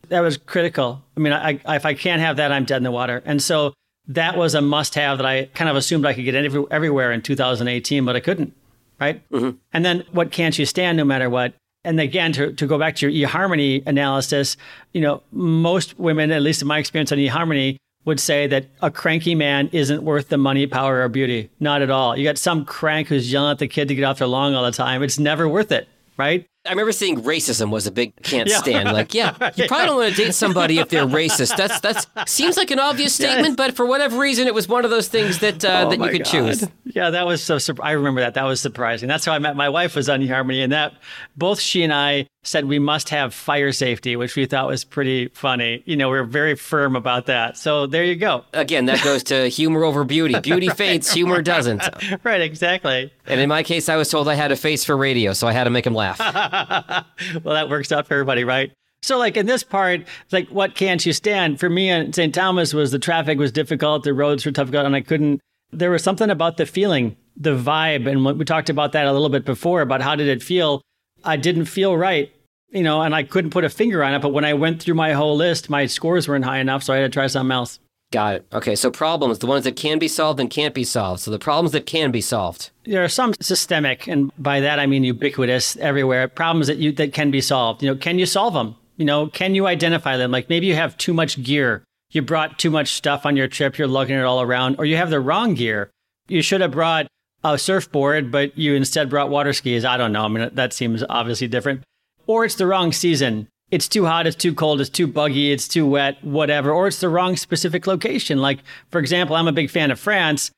That 0.10 0.22
was 0.22 0.38
critical. 0.38 1.04
I 1.16 1.20
mean, 1.20 1.32
I, 1.32 1.60
I, 1.66 1.76
if 1.76 1.86
I 1.86 1.94
can't 1.94 2.22
have 2.22 2.38
that, 2.38 2.52
I'm 2.52 2.66
dead 2.66 2.78
in 2.78 2.84
the 2.84 2.92
water. 2.92 3.22
And 3.26 3.42
so 3.42 3.74
that 4.08 4.36
was 4.36 4.56
a 4.56 4.62
must 4.62 4.96
have 4.96 5.20
that 5.20 5.26
I 5.26 5.46
kind 5.54 5.70
of 5.70 5.76
assumed 5.76 6.06
I 6.06 6.14
could 6.14 6.26
get 6.26 6.36
every, 6.36 6.66
everywhere 6.72 7.12
in 7.12 7.22
2018, 7.22 8.04
but 8.04 8.16
I 8.16 8.20
couldn't, 8.20 8.54
right? 9.02 9.30
Mm-hmm. 9.32 9.58
And 9.74 9.84
then 9.84 10.06
what 10.12 10.32
can't 10.32 10.58
you 10.58 10.66
stand 10.66 10.98
no 10.98 11.04
matter 11.04 11.30
what? 11.30 11.54
And 11.84 12.00
again, 12.00 12.32
to, 12.34 12.54
to 12.54 12.68
go 12.68 12.78
back 12.78 12.96
to 12.98 13.10
your 13.10 13.28
eHarmony 13.28 13.86
analysis, 13.88 14.56
you 14.94 15.02
know, 15.02 15.24
most 15.32 16.00
women, 16.00 16.32
at 16.32 16.44
least 16.44 16.62
in 16.62 16.68
my 16.68 16.78
experience 16.78 17.12
on 17.12 17.18
eHarmony, 17.18 17.78
would 18.06 18.20
say 18.20 18.48
that 18.48 18.68
a 18.82 18.92
cranky 18.92 19.36
man 19.36 19.70
isn't 19.72 20.04
worth 20.04 20.30
the 20.30 20.38
money, 20.38 20.68
power, 20.68 21.02
or 21.02 21.10
beauty. 21.10 21.50
Not 21.60 21.82
at 21.82 21.90
all. 21.90 22.16
You 22.16 22.24
got 22.24 22.38
some 22.38 22.66
crank 22.66 23.08
who's 23.08 23.32
yelling 23.32 23.52
at 23.52 23.60
the 23.60 23.68
kid 23.68 23.88
to 23.88 23.96
get 23.96 24.04
off 24.04 24.20
their 24.20 24.28
lawn 24.28 24.54
all 24.54 24.64
the 24.64 24.72
time. 24.72 25.04
It's 25.04 25.20
never 25.20 25.48
worth 25.48 25.72
it, 25.72 25.88
right? 26.18 26.46
I 26.64 26.70
remember 26.70 26.92
seeing 26.92 27.22
racism 27.22 27.72
was 27.72 27.88
a 27.88 27.92
big 27.92 28.16
can't 28.22 28.48
yeah. 28.48 28.58
stand. 28.58 28.92
Like, 28.92 29.16
yeah, 29.16 29.32
you 29.56 29.68
probably 29.68 29.88
don't 29.88 29.98
want 29.98 30.16
to 30.16 30.26
date 30.26 30.36
somebody 30.36 30.78
if 30.78 30.90
they're 30.90 31.08
racist. 31.08 31.58
That's 31.58 31.80
that's 31.80 32.06
seems 32.32 32.56
like 32.56 32.70
an 32.70 32.80
obvious 32.80 33.16
statement, 33.16 33.48
yes. 33.48 33.56
but 33.56 33.76
for 33.76 33.86
whatever 33.86 34.20
reason, 34.20 34.46
it 34.46 34.54
was 34.54 34.68
one 34.68 34.86
of 34.86 34.92
those 34.92 35.08
things 35.08 35.40
that 35.40 35.66
uh, 35.66 35.86
oh 35.86 35.90
that 35.90 36.00
you 36.00 36.10
could 36.10 36.24
God. 36.24 36.32
choose. 36.32 36.68
Yeah, 36.86 37.10
that 37.10 37.26
was 37.26 37.44
so. 37.44 37.58
I 37.82 37.92
remember 37.92 38.22
that. 38.22 38.36
That 38.36 38.44
was 38.44 38.62
surprising. 38.62 39.08
That's 39.08 39.26
how 39.26 39.32
I 39.32 39.40
met 39.40 39.56
my 39.56 39.70
wife 39.70 39.96
was 39.96 40.08
on 40.08 40.26
Harmony, 40.28 40.62
and 40.62 40.72
that 40.72 40.94
both 41.36 41.60
she 41.60 41.82
and 41.82 41.92
I 41.92 42.28
said 42.44 42.66
we 42.66 42.80
must 42.80 43.10
have 43.10 43.34
fire 43.34 43.72
safety, 43.72 44.16
which 44.16 44.36
we 44.36 44.46
thought 44.46 44.68
was 44.68 44.84
pretty 44.84 45.28
funny. 45.30 45.84
You 45.86 45.96
know, 45.96 46.10
we 46.10 46.18
are 46.18 46.24
very 46.24 46.56
firm 46.56 46.96
about 46.96 47.28
that. 47.28 47.56
So 47.58 47.86
there 47.86 48.04
you 48.04 48.16
go. 48.16 48.46
Again, 48.54 48.86
that 48.86 49.04
goes 49.04 49.24
to 49.24 49.48
humor 49.50 49.84
over 49.84 50.04
beauty. 50.04 50.40
Beauty 50.42 50.70
fades, 50.70 51.12
humor 51.12 51.42
doesn't. 51.42 51.88
right, 52.24 52.42
exactly. 52.42 53.14
And 53.28 53.40
in 53.40 53.48
my 53.48 53.64
case, 53.64 53.90
I 53.90 53.96
was 53.96 54.10
told 54.10 54.28
I 54.28 54.34
had 54.34 54.52
a 54.52 54.56
face 54.56 54.84
for 54.84 54.98
radio, 54.98 55.34
so 55.34 55.48
I 55.48 55.52
had 55.52 55.66
to 55.66 55.70
make 55.70 55.86
him 55.86 55.94
laugh. 55.94 56.20
well, 56.20 57.54
that 57.54 57.70
works 57.70 57.92
out 57.92 58.08
for 58.08 58.16
everybody, 58.16 58.44
right? 58.44 58.72
So, 59.04 59.18
like 59.18 59.38
in 59.38 59.46
this 59.46 59.64
part, 59.64 60.08
like 60.32 60.50
what 60.50 60.76
can't 60.76 61.04
you 61.06 61.14
stand? 61.14 61.60
For 61.60 61.70
me 61.70 61.90
in 61.90 62.14
St. 62.14 62.34
Thomas 62.34 62.74
was 62.74 62.92
the 62.92 63.00
traffic 63.00 63.38
was 63.38 63.52
difficult, 63.52 64.04
the 64.04 64.14
roads 64.14 64.46
were 64.46 64.52
difficult, 64.52 64.86
and 64.86 64.96
I 64.96 65.02
couldn't. 65.02 65.42
There 65.72 65.92
was 65.92 66.04
something 66.04 66.30
about 66.30 66.58
the 66.58 66.66
feeling, 66.66 67.16
the 67.38 67.56
vibe, 67.56 68.10
and 68.10 68.26
we 68.38 68.46
talked 68.46 68.70
about 68.70 68.92
that 68.92 69.06
a 69.06 69.12
little 69.12 69.30
bit 69.30 69.46
before 69.46 69.82
about 69.82 70.02
how 70.02 70.16
did 70.16 70.28
it 70.28 70.44
feel 70.44 70.82
I 71.24 71.38
didn't 71.38 71.66
feel 71.66 71.96
right, 71.98 72.32
you 72.70 72.84
know, 72.84 73.02
and 73.02 73.14
I 73.14 73.24
couldn't 73.24 73.52
put 73.52 73.64
a 73.64 73.70
finger 73.70 74.04
on 74.04 74.14
it. 74.14 74.22
But 74.22 74.34
when 74.34 74.46
I 74.46 74.54
went 74.54 74.82
through 74.82 74.96
my 74.96 75.14
whole 75.14 75.36
list, 75.36 75.70
my 75.70 75.86
scores 75.86 76.28
weren't 76.28 76.46
high 76.46 76.60
enough, 76.60 76.84
so 76.84 76.94
I 76.94 76.98
had 76.98 77.04
to 77.04 77.10
try 77.10 77.28
something 77.28 77.52
else. 77.52 77.80
Got 78.12 78.36
it. 78.36 78.46
Okay, 78.52 78.76
so 78.76 78.92
problems, 78.92 79.40
the 79.40 79.48
ones 79.48 79.64
that 79.64 79.78
can 79.78 79.98
be 79.98 80.10
solved 80.10 80.40
and 80.42 80.50
can't 80.50 80.76
be 80.76 80.84
solved. 80.84 81.22
So 81.22 81.32
the 81.32 81.40
problems 81.40 81.72
that 81.72 81.86
can 81.86 82.12
be 82.12 82.20
solved. 82.20 82.70
There 82.84 83.04
are 83.04 83.10
some 83.10 83.34
systemic, 83.40 84.06
and 84.06 84.32
by 84.38 84.60
that 84.60 84.80
I 84.80 84.86
mean 84.86 85.06
ubiquitous 85.06 85.78
everywhere. 85.78 86.28
Problems 86.28 86.68
that 86.68 86.78
you 86.78 86.92
that 86.94 87.14
can 87.14 87.32
be 87.32 87.40
solved. 87.40 87.82
You 87.82 87.92
know, 87.92 87.96
can 87.96 88.20
you 88.20 88.26
solve 88.26 88.54
them? 88.54 88.76
You 88.98 89.06
know, 89.06 89.28
can 89.28 89.56
you 89.56 89.66
identify 89.66 90.18
them? 90.18 90.30
Like 90.30 90.50
maybe 90.50 90.68
you 90.68 90.76
have 90.76 90.98
too 90.98 91.14
much 91.14 91.42
gear. 91.42 91.84
You 92.12 92.22
brought 92.22 92.60
too 92.60 92.70
much 92.70 92.90
stuff 92.90 93.26
on 93.26 93.38
your 93.38 93.48
trip. 93.48 93.78
You're 93.78 93.88
lugging 93.88 94.18
it 94.18 94.26
all 94.26 94.42
around, 94.42 94.76
or 94.78 94.86
you 94.86 94.98
have 94.98 95.10
the 95.10 95.22
wrong 95.22 95.54
gear. 95.54 95.90
You 96.28 96.42
should 96.42 96.60
have 96.60 96.72
brought 96.72 97.08
a 97.44 97.58
surfboard, 97.58 98.32
but 98.32 98.58
you 98.58 98.76
instead 98.76 99.10
brought 99.10 99.30
water 99.30 99.54
skis. 99.54 99.86
I 99.86 99.98
don't 99.98 100.12
know. 100.12 100.26
I 100.26 100.28
mean, 100.28 100.50
that 100.54 100.74
seems 100.74 101.04
obviously 101.10 101.48
different. 101.48 101.84
Or 102.28 102.46
it's 102.46 102.56
the 102.56 102.68
wrong 102.68 102.92
season. 102.92 103.48
It's 103.72 103.88
too 103.88 104.06
hot, 104.06 104.28
it's 104.28 104.36
too 104.36 104.54
cold, 104.54 104.82
it's 104.82 104.90
too 104.90 105.08
buggy, 105.08 105.54
it's 105.54 105.68
too 105.68 105.88
wet, 105.88 106.22
whatever. 106.24 106.72
Or 106.72 106.88
it's 106.88 107.00
the 107.00 107.08
wrong 107.08 107.38
specific 107.38 107.88
location. 107.88 108.40
Like, 108.40 108.60
for 108.90 109.00
example, 109.00 109.36
I'm 109.36 109.48
a 109.48 109.54
big 109.54 109.70
fan 109.70 109.92
of 109.92 110.00
France. 110.00 110.52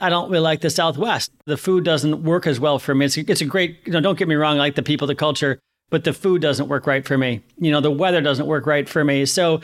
I 0.00 0.08
don't 0.08 0.30
really 0.30 0.44
like 0.44 0.60
the 0.60 0.70
Southwest. 0.70 1.32
The 1.46 1.56
food 1.56 1.84
doesn't 1.84 2.22
work 2.22 2.46
as 2.46 2.60
well 2.60 2.78
for 2.78 2.94
me. 2.94 3.06
It's, 3.06 3.16
it's 3.16 3.40
a 3.40 3.44
great, 3.44 3.80
you 3.84 3.92
know, 3.92 4.00
don't 4.00 4.18
get 4.18 4.28
me 4.28 4.36
wrong, 4.36 4.56
I 4.56 4.60
like 4.60 4.76
the 4.76 4.84
people, 4.84 5.08
the 5.08 5.16
culture, 5.16 5.58
but 5.90 6.04
the 6.04 6.12
food 6.12 6.40
doesn't 6.40 6.68
work 6.68 6.86
right 6.86 7.04
for 7.04 7.18
me. 7.18 7.42
You 7.58 7.72
know, 7.72 7.80
the 7.80 7.90
weather 7.90 8.20
doesn't 8.20 8.46
work 8.46 8.66
right 8.66 8.88
for 8.88 9.04
me. 9.04 9.26
So, 9.26 9.60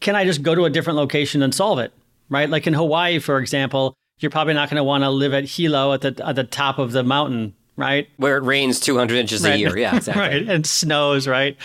can 0.00 0.14
I 0.14 0.24
just 0.24 0.42
go 0.42 0.54
to 0.54 0.64
a 0.64 0.70
different 0.70 0.96
location 0.96 1.42
and 1.42 1.54
solve 1.54 1.78
it? 1.78 1.92
Right? 2.28 2.50
Like 2.50 2.66
in 2.66 2.74
Hawaii, 2.74 3.18
for 3.18 3.38
example, 3.38 3.94
you're 4.20 4.30
probably 4.30 4.54
not 4.54 4.68
going 4.70 4.76
to 4.76 4.84
want 4.84 5.04
to 5.04 5.10
live 5.10 5.34
at 5.34 5.44
Hilo 5.44 5.92
at 5.92 6.00
the 6.00 6.20
at 6.24 6.36
the 6.36 6.44
top 6.44 6.78
of 6.78 6.92
the 6.92 7.02
mountain, 7.02 7.54
right? 7.76 8.08
Where 8.16 8.36
it 8.36 8.42
rains 8.42 8.80
200 8.80 9.16
inches 9.16 9.42
right. 9.42 9.54
a 9.54 9.58
year. 9.58 9.76
Yeah, 9.76 9.96
exactly. 9.96 10.20
right, 10.20 10.48
and 10.48 10.66
snows, 10.66 11.26
right? 11.26 11.56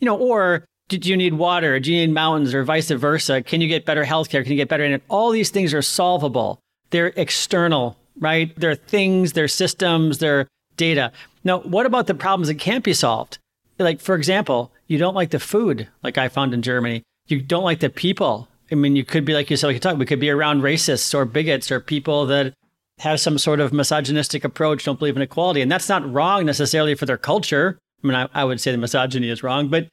You 0.00 0.06
know, 0.06 0.16
or 0.16 0.64
do 0.88 0.96
you 0.98 1.16
need 1.16 1.34
water? 1.34 1.80
Do 1.80 1.92
you 1.92 2.06
need 2.06 2.14
mountains, 2.14 2.54
or 2.54 2.64
vice 2.64 2.90
versa? 2.90 3.42
Can 3.42 3.60
you 3.60 3.68
get 3.68 3.84
better 3.84 4.04
healthcare? 4.04 4.42
Can 4.42 4.52
you 4.52 4.58
get 4.58 4.68
better 4.68 4.84
in 4.84 4.92
it? 4.92 5.02
All 5.08 5.30
these 5.30 5.50
things 5.50 5.72
are 5.72 5.82
solvable. 5.82 6.60
They're 6.90 7.12
external, 7.16 7.96
right? 8.18 8.52
They're 8.58 8.74
things, 8.74 9.32
they're 9.32 9.48
systems, 9.48 10.18
they're 10.18 10.46
data. 10.76 11.12
Now, 11.42 11.60
what 11.60 11.86
about 11.86 12.06
the 12.06 12.14
problems 12.14 12.48
that 12.48 12.58
can't 12.58 12.84
be 12.84 12.92
solved? 12.92 13.38
Like, 13.78 14.00
for 14.00 14.14
example, 14.14 14.72
you 14.86 14.98
don't 14.98 15.14
like 15.14 15.30
the 15.30 15.40
food, 15.40 15.88
like 16.02 16.18
I 16.18 16.28
found 16.28 16.54
in 16.54 16.62
Germany. 16.62 17.02
You 17.26 17.40
don't 17.40 17.64
like 17.64 17.80
the 17.80 17.90
people, 17.90 18.48
I 18.70 18.74
mean, 18.74 18.96
you 18.96 19.04
could 19.04 19.24
be 19.24 19.34
like 19.34 19.50
you 19.50 19.56
said, 19.56 19.68
like 19.68 19.74
you 19.74 19.80
talk. 19.80 19.98
We 19.98 20.06
could 20.06 20.20
be 20.20 20.30
around 20.30 20.62
racists 20.62 21.14
or 21.14 21.24
bigots 21.24 21.70
or 21.70 21.80
people 21.80 22.26
that 22.26 22.54
have 22.98 23.20
some 23.20 23.38
sort 23.38 23.60
of 23.60 23.72
misogynistic 23.72 24.44
approach, 24.44 24.84
don't 24.84 24.98
believe 24.98 25.16
in 25.16 25.22
equality, 25.22 25.60
and 25.60 25.70
that's 25.70 25.88
not 25.88 26.10
wrong 26.10 26.46
necessarily 26.46 26.94
for 26.94 27.06
their 27.06 27.18
culture. 27.18 27.78
I 28.02 28.06
mean, 28.06 28.16
I, 28.16 28.28
I 28.32 28.44
would 28.44 28.60
say 28.60 28.70
the 28.70 28.78
misogyny 28.78 29.28
is 29.28 29.42
wrong, 29.42 29.68
but 29.68 29.88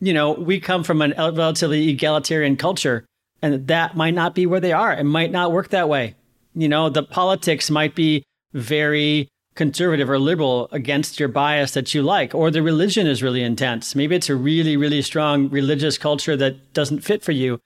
you 0.00 0.12
know, 0.12 0.32
we 0.32 0.60
come 0.60 0.82
from 0.82 1.00
a 1.00 1.08
relatively 1.32 1.88
egalitarian 1.88 2.56
culture, 2.56 3.06
and 3.40 3.66
that 3.68 3.96
might 3.96 4.14
not 4.14 4.34
be 4.34 4.46
where 4.46 4.60
they 4.60 4.72
are. 4.72 4.92
It 4.92 5.04
might 5.04 5.30
not 5.30 5.52
work 5.52 5.68
that 5.68 5.88
way. 5.88 6.14
You 6.54 6.68
know, 6.68 6.90
the 6.90 7.02
politics 7.02 7.70
might 7.70 7.94
be 7.94 8.24
very 8.52 9.28
conservative 9.54 10.10
or 10.10 10.18
liberal 10.18 10.68
against 10.72 11.20
your 11.20 11.28
bias 11.28 11.72
that 11.72 11.94
you 11.94 12.02
like, 12.02 12.34
or 12.34 12.50
the 12.50 12.62
religion 12.62 13.06
is 13.06 13.22
really 13.22 13.42
intense. 13.42 13.94
Maybe 13.94 14.16
it's 14.16 14.30
a 14.30 14.36
really, 14.36 14.76
really 14.76 15.02
strong 15.02 15.48
religious 15.50 15.98
culture 15.98 16.36
that 16.36 16.72
doesn't 16.72 17.00
fit 17.00 17.22
for 17.22 17.32
you 17.32 17.60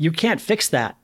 you 0.00 0.10
can't 0.10 0.40
fix 0.40 0.66
that. 0.70 0.96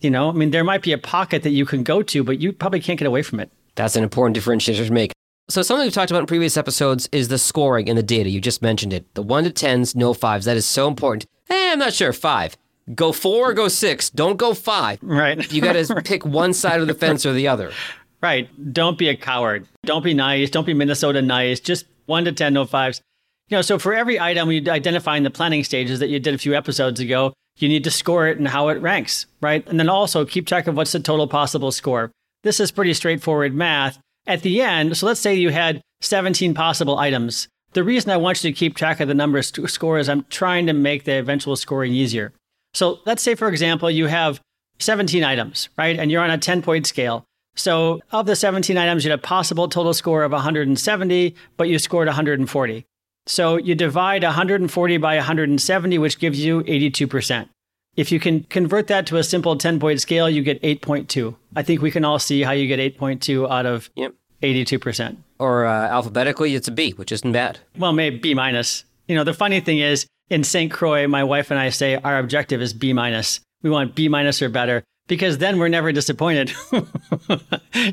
You 0.00 0.08
know, 0.08 0.28
I 0.28 0.32
mean, 0.32 0.52
there 0.52 0.62
might 0.62 0.82
be 0.82 0.92
a 0.92 0.98
pocket 0.98 1.42
that 1.42 1.50
you 1.50 1.66
can 1.66 1.82
go 1.82 2.00
to, 2.02 2.22
but 2.22 2.38
you 2.38 2.52
probably 2.52 2.78
can't 2.80 2.96
get 2.96 3.08
away 3.08 3.22
from 3.22 3.40
it. 3.40 3.50
That's 3.74 3.96
an 3.96 4.04
important 4.04 4.36
differentiator 4.36 4.86
to 4.86 4.92
make. 4.92 5.10
So 5.48 5.62
something 5.62 5.84
we've 5.84 5.92
talked 5.92 6.12
about 6.12 6.20
in 6.20 6.26
previous 6.26 6.56
episodes 6.56 7.08
is 7.10 7.26
the 7.26 7.38
scoring 7.38 7.88
and 7.88 7.98
the 7.98 8.04
data. 8.04 8.30
You 8.30 8.40
just 8.40 8.62
mentioned 8.62 8.92
it. 8.92 9.12
The 9.14 9.22
one 9.22 9.42
to 9.44 9.50
tens, 9.50 9.96
no 9.96 10.14
fives. 10.14 10.44
That 10.44 10.56
is 10.56 10.64
so 10.64 10.86
important. 10.86 11.26
Eh, 11.50 11.72
I'm 11.72 11.80
not 11.80 11.92
sure. 11.92 12.12
Five. 12.12 12.56
Go 12.94 13.10
four, 13.10 13.52
go 13.52 13.66
six. 13.66 14.10
Don't 14.10 14.36
go 14.36 14.54
five. 14.54 15.00
Right. 15.02 15.52
You 15.52 15.60
got 15.60 15.72
to 15.84 16.02
pick 16.02 16.24
one 16.24 16.52
side 16.52 16.80
of 16.80 16.86
the 16.86 16.94
fence 16.94 17.26
or 17.26 17.32
the 17.32 17.48
other. 17.48 17.72
Right. 18.22 18.48
Don't 18.72 18.96
be 18.96 19.08
a 19.08 19.16
coward. 19.16 19.66
Don't 19.84 20.04
be 20.04 20.14
nice. 20.14 20.50
Don't 20.50 20.66
be 20.66 20.74
Minnesota 20.74 21.20
nice. 21.20 21.58
Just 21.58 21.86
one 22.06 22.24
to 22.26 22.32
ten, 22.32 22.54
no 22.54 22.64
fives. 22.64 23.02
You 23.48 23.56
know, 23.56 23.62
so 23.62 23.78
for 23.80 23.92
every 23.92 24.20
item 24.20 24.52
you 24.52 24.70
identify 24.70 25.16
in 25.16 25.24
the 25.24 25.30
planning 25.30 25.64
stages 25.64 25.98
that 25.98 26.08
you 26.10 26.20
did 26.20 26.34
a 26.34 26.38
few 26.38 26.54
episodes 26.54 27.00
ago, 27.00 27.32
you 27.58 27.68
need 27.68 27.84
to 27.84 27.90
score 27.90 28.26
it 28.26 28.38
and 28.38 28.48
how 28.48 28.68
it 28.68 28.80
ranks, 28.80 29.26
right? 29.40 29.66
And 29.68 29.78
then 29.78 29.88
also 29.88 30.24
keep 30.24 30.46
track 30.46 30.66
of 30.66 30.76
what's 30.76 30.92
the 30.92 31.00
total 31.00 31.26
possible 31.26 31.72
score. 31.72 32.10
This 32.42 32.60
is 32.60 32.70
pretty 32.70 32.94
straightforward 32.94 33.54
math. 33.54 33.98
At 34.26 34.42
the 34.42 34.60
end, 34.60 34.96
so 34.96 35.06
let's 35.06 35.20
say 35.20 35.34
you 35.34 35.50
had 35.50 35.80
17 36.00 36.52
possible 36.54 36.98
items. 36.98 37.48
The 37.72 37.84
reason 37.84 38.10
I 38.10 38.16
want 38.16 38.42
you 38.42 38.50
to 38.50 38.58
keep 38.58 38.74
track 38.74 39.00
of 39.00 39.08
the 39.08 39.14
number 39.14 39.38
of 39.38 39.44
score 39.44 39.98
is 39.98 40.08
I'm 40.08 40.24
trying 40.30 40.66
to 40.66 40.72
make 40.72 41.04
the 41.04 41.18
eventual 41.18 41.56
scoring 41.56 41.92
easier. 41.92 42.32
So 42.74 43.00
let's 43.06 43.22
say, 43.22 43.34
for 43.34 43.48
example, 43.48 43.90
you 43.90 44.06
have 44.06 44.40
17 44.78 45.24
items, 45.24 45.68
right? 45.78 45.98
And 45.98 46.10
you're 46.10 46.22
on 46.22 46.30
a 46.30 46.38
10 46.38 46.62
point 46.62 46.86
scale. 46.86 47.24
So 47.54 48.00
of 48.12 48.26
the 48.26 48.36
17 48.36 48.76
items, 48.76 49.04
you 49.04 49.10
had 49.10 49.18
a 49.18 49.22
possible 49.22 49.68
total 49.68 49.94
score 49.94 50.24
of 50.24 50.32
170, 50.32 51.34
but 51.56 51.68
you 51.68 51.78
scored 51.78 52.06
140. 52.06 52.86
So 53.26 53.56
you 53.56 53.74
divide 53.74 54.22
140 54.22 54.96
by 54.98 55.16
170, 55.16 55.98
which 55.98 56.18
gives 56.18 56.44
you 56.44 56.62
82%. 56.62 57.48
If 57.96 58.12
you 58.12 58.20
can 58.20 58.44
convert 58.44 58.88
that 58.88 59.06
to 59.06 59.16
a 59.16 59.24
simple 59.24 59.56
10 59.56 59.80
point 59.80 60.00
scale, 60.00 60.28
you 60.28 60.42
get 60.42 60.62
8.2. 60.62 61.34
I 61.56 61.62
think 61.62 61.82
we 61.82 61.90
can 61.90 62.04
all 62.04 62.18
see 62.18 62.42
how 62.42 62.52
you 62.52 62.66
get 62.66 62.98
8.2 62.98 63.50
out 63.50 63.66
of 63.66 63.90
yep. 63.96 64.14
82%. 64.42 65.16
Or 65.38 65.66
uh, 65.66 65.88
alphabetically, 65.88 66.54
it's 66.54 66.68
a 66.68 66.72
B, 66.72 66.92
which 66.92 67.10
isn't 67.10 67.32
bad. 67.32 67.58
Well, 67.76 67.92
maybe 67.92 68.18
B 68.18 68.34
minus. 68.34 68.84
You 69.08 69.16
know, 69.16 69.24
the 69.24 69.34
funny 69.34 69.60
thing 69.60 69.78
is, 69.78 70.06
in 70.28 70.44
St. 70.44 70.72
Croix, 70.72 71.06
my 71.06 71.24
wife 71.24 71.50
and 71.50 71.60
I 71.60 71.70
say 71.70 71.96
our 71.96 72.18
objective 72.18 72.60
is 72.60 72.72
B 72.72 72.92
minus. 72.92 73.40
We 73.62 73.70
want 73.70 73.94
B 73.94 74.08
minus 74.08 74.42
or 74.42 74.48
better 74.48 74.82
because 75.06 75.38
then 75.38 75.58
we're 75.58 75.68
never 75.68 75.92
disappointed. 75.92 76.52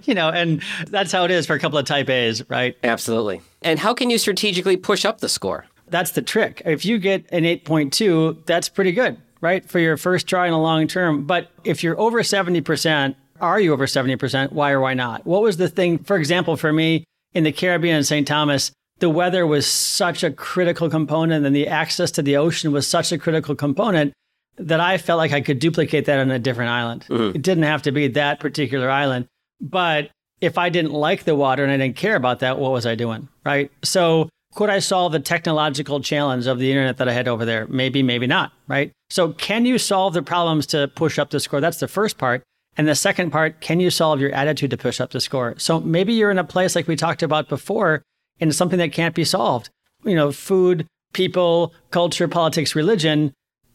you 0.04 0.14
know, 0.14 0.30
and 0.30 0.62
that's 0.88 1.12
how 1.12 1.26
it 1.26 1.32
is 1.32 1.46
for 1.46 1.54
a 1.54 1.60
couple 1.60 1.78
of 1.78 1.86
type 1.86 2.10
A's, 2.10 2.48
right? 2.50 2.76
Absolutely. 2.84 3.42
And 3.64 3.80
how 3.80 3.94
can 3.94 4.10
you 4.10 4.18
strategically 4.18 4.78
push 4.78 5.06
up 5.06 5.20
the 5.20 5.30
score? 5.30 5.66
That's 5.88 6.12
the 6.12 6.22
trick. 6.22 6.62
If 6.66 6.86
you 6.86 6.98
get 6.98 7.26
an 7.32 7.44
8.2, 7.44 8.46
that's 8.46 8.70
pretty 8.70 8.92
good, 8.92 9.18
right? 9.42 9.68
For 9.70 9.80
your 9.80 9.98
first 9.98 10.28
try 10.28 10.48
in 10.48 10.54
a 10.54 10.62
long 10.62 10.88
term. 10.88 11.26
But 11.26 11.52
if 11.64 11.84
you're 11.84 12.00
over 12.00 12.22
70%, 12.22 13.16
are 13.42 13.60
you 13.60 13.74
over 13.74 13.86
70%? 13.86 14.52
Why 14.52 14.72
or 14.72 14.80
why 14.80 14.94
not? 14.94 15.26
What 15.26 15.42
was 15.42 15.58
the 15.58 15.70
thing, 15.70 16.00
for 16.00 16.18
example, 16.18 16.58
for 16.58 16.74
me 16.74 17.04
in 17.34 17.44
the 17.44 17.52
Caribbean 17.52 17.98
and 17.98 18.06
St. 18.06 18.28
Thomas, 18.28 18.72
the 19.00 19.10
weather 19.10 19.46
was 19.46 19.68
such 19.68 20.24
a 20.24 20.32
critical 20.32 20.90
component 20.90 21.46
and 21.46 21.56
the 21.56 21.68
access 21.68 22.12
to 22.12 22.22
the 22.22 22.38
ocean 22.38 22.72
was 22.72 22.88
such 22.88 23.12
a 23.12 23.18
critical 23.18 23.56
component 23.56 24.14
that 24.58 24.80
I 24.80 24.98
felt 24.98 25.18
like 25.18 25.32
I 25.32 25.42
could 25.42 25.60
duplicate 25.60 26.06
that 26.06 26.20
on 26.20 26.32
a 26.32 26.40
different 26.40 26.72
island. 26.72 27.06
Mm-hmm. 27.10 27.36
It 27.36 27.42
didn't 27.42 27.64
have 27.64 27.82
to 27.84 27.92
be 27.92 28.08
that 28.10 28.40
particular 28.40 28.90
island. 28.90 29.26
But 29.60 30.10
if 30.44 30.58
I 30.58 30.70
didn't 30.70 30.92
like 30.92 31.24
the 31.24 31.36
water 31.36 31.64
and 31.64 31.72
I 31.72 31.78
didn't 31.78 31.96
care 31.96 32.16
about 32.16 32.40
that, 32.40 32.60
what 32.60 32.72
was 32.72 32.86
I 32.86 32.96
doing? 32.96 33.30
Right. 33.46 33.72
So 33.82 34.30
could 34.56 34.70
I 34.70 34.80
solve 34.80 35.14
the 35.14 35.20
technological 35.20 36.02
challenge 36.02 36.48
of 36.48 36.60
the 36.60 36.70
internet 36.70 36.98
that 36.98 37.08
I 37.08 37.14
had 37.14 37.28
over 37.28 37.46
there? 37.46 37.66
Maybe, 37.68 38.04
maybe 38.04 38.28
not. 38.28 38.52
Right. 38.68 38.92
So 39.10 39.32
can 39.32 39.66
you 39.66 39.78
solve 39.78 40.14
the 40.14 40.22
problems 40.22 40.66
to 40.68 40.90
push 40.90 41.18
up 41.18 41.30
the 41.30 41.40
score? 41.40 41.62
That's 41.62 41.80
the 41.80 41.88
first 41.88 42.18
part. 42.18 42.44
And 42.76 42.88
the 42.88 42.96
second 42.96 43.32
part, 43.32 43.62
can 43.62 43.80
you 43.80 43.90
solve 43.90 44.20
your 44.20 44.32
attitude 44.32 44.72
to 44.72 44.78
push 44.78 45.00
up 45.00 45.12
the 45.12 45.22
score? 45.22 45.56
So 45.58 45.80
maybe 45.80 46.14
you're 46.14 46.32
in 46.32 46.40
a 46.40 46.44
place 46.44 46.76
like 46.76 46.88
we 46.88 46.96
talked 46.96 47.24
about 47.24 47.48
before 47.48 48.02
and 48.40 48.50
it's 48.50 48.58
something 48.58 48.80
that 48.80 48.92
can't 48.92 49.16
be 49.16 49.24
solved. 49.24 49.70
You 50.04 50.16
know, 50.16 50.32
food, 50.32 50.88
people, 51.14 51.74
culture, 51.92 52.28
politics, 52.28 52.76
religion. 52.76 53.32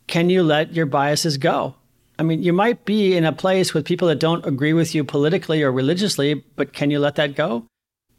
Can 0.07 0.29
you 0.29 0.43
let 0.43 0.75
your 0.75 0.87
biases 0.87 1.39
go? 1.39 1.77
I 2.19 2.25
mean, 2.25 2.43
you 2.43 2.53
might 2.53 2.85
be 2.85 3.17
in 3.17 3.25
a 3.25 3.33
place 3.33 3.73
with 3.73 3.85
people 3.85 4.09
that 4.09 4.19
don't 4.19 4.45
agree 4.45 4.73
with 4.73 4.95
you 4.95 5.05
politically 5.05 5.63
or 5.63 5.71
religiously, 5.71 6.35
but 6.57 6.73
can 6.73 6.91
you 6.91 6.99
let 6.99 7.15
that 7.15 7.37
go? 7.37 7.67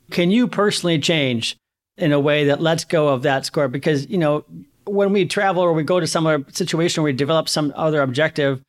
Can 0.09 0.31
you 0.31 0.47
personally 0.47 0.99
change 0.99 1.57
in 1.97 2.13
a 2.13 2.19
way 2.19 2.45
that 2.45 2.61
lets 2.61 2.85
go 2.85 3.09
of 3.09 3.23
that 3.23 3.45
score? 3.45 3.67
Because, 3.67 4.09
you 4.09 4.17
know, 4.17 4.45
when 4.85 5.11
we 5.11 5.25
travel 5.25 5.61
or 5.61 5.73
we 5.73 5.83
go 5.83 5.99
to 5.99 6.07
some 6.07 6.25
other 6.25 6.45
situation 6.51 7.03
where 7.03 7.11
we 7.11 7.15
develop 7.17 7.49
some 7.49 7.73
other 7.75 8.01
objective, 8.01 8.61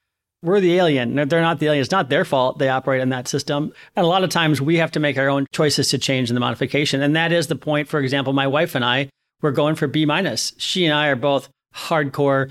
we're 0.42 0.60
the 0.60 0.78
alien. 0.78 1.14
They're 1.14 1.40
not 1.40 1.60
the 1.60 1.66
alien. 1.66 1.82
It's 1.82 1.90
not 1.90 2.08
their 2.08 2.24
fault 2.24 2.58
they 2.58 2.68
operate 2.68 3.00
in 3.00 3.10
that 3.10 3.28
system. 3.28 3.72
And 3.94 4.04
a 4.04 4.08
lot 4.08 4.24
of 4.24 4.30
times 4.30 4.60
we 4.60 4.76
have 4.76 4.90
to 4.92 5.00
make 5.00 5.16
our 5.16 5.28
own 5.28 5.46
choices 5.52 5.90
to 5.90 5.98
change 5.98 6.30
in 6.30 6.34
the 6.34 6.40
modification. 6.40 7.02
And 7.02 7.14
that 7.14 7.30
is 7.30 7.46
the 7.46 7.56
point. 7.56 7.88
For 7.88 8.00
example, 8.00 8.32
my 8.32 8.46
wife 8.46 8.74
and 8.74 8.84
I, 8.84 9.10
we're 9.42 9.52
going 9.52 9.74
for 9.76 9.86
B 9.86 10.06
minus. 10.06 10.54
She 10.56 10.84
and 10.84 10.94
I 10.94 11.08
are 11.08 11.16
both 11.16 11.48
hardcore, 11.74 12.50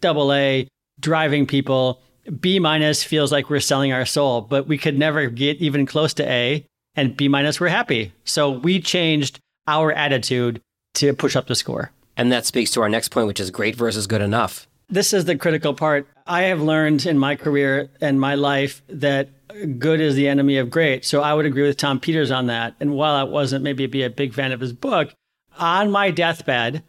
double 0.00 0.32
A, 0.32 0.68
driving 1.00 1.46
people. 1.46 2.00
B 2.40 2.58
minus 2.58 3.02
feels 3.02 3.32
like 3.32 3.50
we're 3.50 3.60
selling 3.60 3.92
our 3.92 4.06
soul, 4.06 4.40
but 4.40 4.68
we 4.68 4.78
could 4.78 4.98
never 4.98 5.26
get 5.28 5.58
even 5.58 5.86
close 5.86 6.14
to 6.14 6.28
A. 6.28 6.64
And 6.94 7.16
B 7.16 7.28
minus, 7.28 7.58
we're 7.58 7.68
happy. 7.68 8.12
So 8.24 8.50
we 8.50 8.80
changed 8.80 9.40
our 9.66 9.92
attitude 9.92 10.60
to 10.94 11.14
push 11.14 11.36
up 11.36 11.46
the 11.46 11.54
score. 11.54 11.90
And 12.16 12.30
that 12.30 12.46
speaks 12.46 12.70
to 12.72 12.82
our 12.82 12.88
next 12.88 13.08
point, 13.08 13.26
which 13.26 13.40
is 13.40 13.50
great 13.50 13.74
versus 13.74 14.06
good 14.06 14.20
enough. 14.20 14.68
This 14.88 15.14
is 15.14 15.24
the 15.24 15.36
critical 15.36 15.72
part. 15.72 16.06
I 16.26 16.42
have 16.42 16.60
learned 16.60 17.06
in 17.06 17.18
my 17.18 17.34
career 17.34 17.90
and 18.00 18.20
my 18.20 18.34
life 18.34 18.82
that 18.88 19.30
good 19.78 20.00
is 20.00 20.14
the 20.14 20.28
enemy 20.28 20.58
of 20.58 20.70
great. 20.70 21.04
So 21.04 21.22
I 21.22 21.32
would 21.32 21.46
agree 21.46 21.62
with 21.62 21.78
Tom 21.78 21.98
Peters 21.98 22.30
on 22.30 22.46
that. 22.48 22.74
And 22.78 22.94
while 22.94 23.14
I 23.14 23.22
wasn't 23.22 23.64
maybe 23.64 23.86
be 23.86 24.02
a 24.02 24.10
big 24.10 24.34
fan 24.34 24.52
of 24.52 24.60
his 24.60 24.72
book, 24.72 25.10
on 25.58 25.90
my 25.90 26.10
deathbed, 26.10 26.82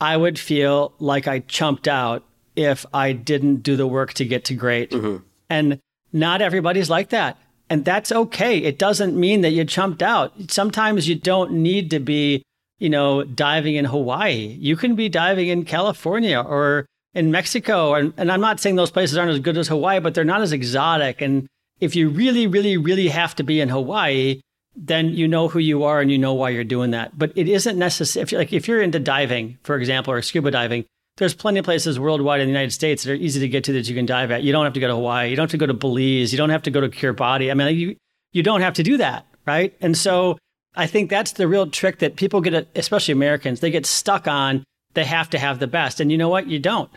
I 0.00 0.16
would 0.16 0.38
feel 0.38 0.94
like 1.00 1.26
I 1.26 1.40
chumped 1.40 1.88
out 1.88 2.24
if 2.58 2.84
I 2.92 3.12
didn't 3.12 3.62
do 3.62 3.76
the 3.76 3.86
work 3.86 4.12
to 4.14 4.24
get 4.24 4.44
to 4.46 4.54
great. 4.54 4.90
Mm-hmm. 4.90 5.24
And 5.48 5.78
not 6.12 6.42
everybody's 6.42 6.90
like 6.90 7.10
that. 7.10 7.38
And 7.70 7.84
that's 7.84 8.10
okay. 8.10 8.58
It 8.58 8.78
doesn't 8.78 9.16
mean 9.16 9.42
that 9.42 9.52
you 9.52 9.64
chumped 9.64 10.02
out. 10.02 10.32
Sometimes 10.50 11.08
you 11.08 11.14
don't 11.14 11.52
need 11.52 11.90
to 11.90 12.00
be, 12.00 12.42
you 12.78 12.90
know, 12.90 13.22
diving 13.22 13.76
in 13.76 13.84
Hawaii. 13.84 14.56
You 14.58 14.74
can 14.74 14.96
be 14.96 15.08
diving 15.08 15.48
in 15.48 15.64
California 15.64 16.40
or 16.40 16.86
in 17.14 17.30
Mexico. 17.30 17.94
And, 17.94 18.12
and 18.16 18.32
I'm 18.32 18.40
not 18.40 18.58
saying 18.58 18.76
those 18.76 18.90
places 18.90 19.16
aren't 19.16 19.32
as 19.32 19.40
good 19.40 19.56
as 19.56 19.68
Hawaii, 19.68 20.00
but 20.00 20.14
they're 20.14 20.24
not 20.24 20.42
as 20.42 20.52
exotic. 20.52 21.20
And 21.20 21.46
if 21.78 21.94
you 21.94 22.08
really, 22.08 22.46
really, 22.46 22.76
really 22.76 23.08
have 23.08 23.36
to 23.36 23.44
be 23.44 23.60
in 23.60 23.68
Hawaii, 23.68 24.40
then 24.74 25.10
you 25.10 25.28
know 25.28 25.48
who 25.48 25.58
you 25.58 25.84
are 25.84 26.00
and 26.00 26.10
you 26.10 26.18
know 26.18 26.34
why 26.34 26.50
you're 26.50 26.64
doing 26.64 26.90
that. 26.92 27.16
But 27.18 27.32
it 27.36 27.48
isn't 27.48 27.78
necessary. 27.78 28.22
If 28.22 28.32
like 28.32 28.52
if 28.52 28.66
you're 28.66 28.82
into 28.82 28.98
diving, 28.98 29.58
for 29.62 29.76
example, 29.76 30.12
or 30.12 30.22
scuba 30.22 30.50
diving, 30.50 30.86
there's 31.18 31.34
plenty 31.34 31.58
of 31.58 31.64
places 31.64 31.98
worldwide 31.98 32.40
in 32.40 32.46
the 32.46 32.52
United 32.52 32.72
States 32.72 33.02
that 33.02 33.12
are 33.12 33.16
easy 33.16 33.40
to 33.40 33.48
get 33.48 33.64
to 33.64 33.72
that 33.72 33.88
you 33.88 33.94
can 33.94 34.06
dive 34.06 34.30
at. 34.30 34.42
You 34.42 34.52
don't 34.52 34.64
have 34.64 34.74
to 34.74 34.80
go 34.80 34.86
to 34.86 34.94
Hawaii. 34.94 35.28
You 35.28 35.36
don't 35.36 35.44
have 35.44 35.50
to 35.50 35.58
go 35.58 35.66
to 35.66 35.74
Belize. 35.74 36.32
You 36.32 36.38
don't 36.38 36.50
have 36.50 36.62
to 36.62 36.70
go 36.70 36.80
to 36.80 36.88
Kiribati. 36.88 37.50
I 37.50 37.54
mean, 37.54 37.76
you 37.76 37.96
you 38.32 38.42
don't 38.42 38.60
have 38.60 38.74
to 38.74 38.82
do 38.82 38.96
that, 38.98 39.26
right? 39.46 39.74
And 39.80 39.96
so 39.96 40.38
I 40.76 40.86
think 40.86 41.10
that's 41.10 41.32
the 41.32 41.48
real 41.48 41.68
trick 41.68 41.98
that 41.98 42.16
people 42.16 42.40
get, 42.40 42.68
especially 42.76 43.12
Americans, 43.12 43.60
they 43.60 43.70
get 43.70 43.84
stuck 43.84 44.28
on. 44.28 44.64
They 44.94 45.04
have 45.04 45.30
to 45.30 45.38
have 45.38 45.58
the 45.58 45.66
best, 45.66 46.00
and 46.00 46.10
you 46.10 46.18
know 46.18 46.28
what? 46.28 46.46
You 46.46 46.58
don't. 46.58 46.90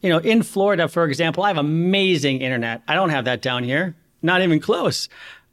You 0.00 0.10
know, 0.10 0.18
in 0.18 0.42
Florida, 0.42 0.88
for 0.88 1.04
example, 1.04 1.44
I 1.44 1.48
have 1.48 1.56
amazing 1.56 2.40
internet. 2.40 2.82
I 2.88 2.94
don't 2.94 3.10
have 3.10 3.24
that 3.24 3.40
down 3.40 3.62
here, 3.62 3.96
not 4.20 4.42
even 4.42 4.60
close. 4.60 5.08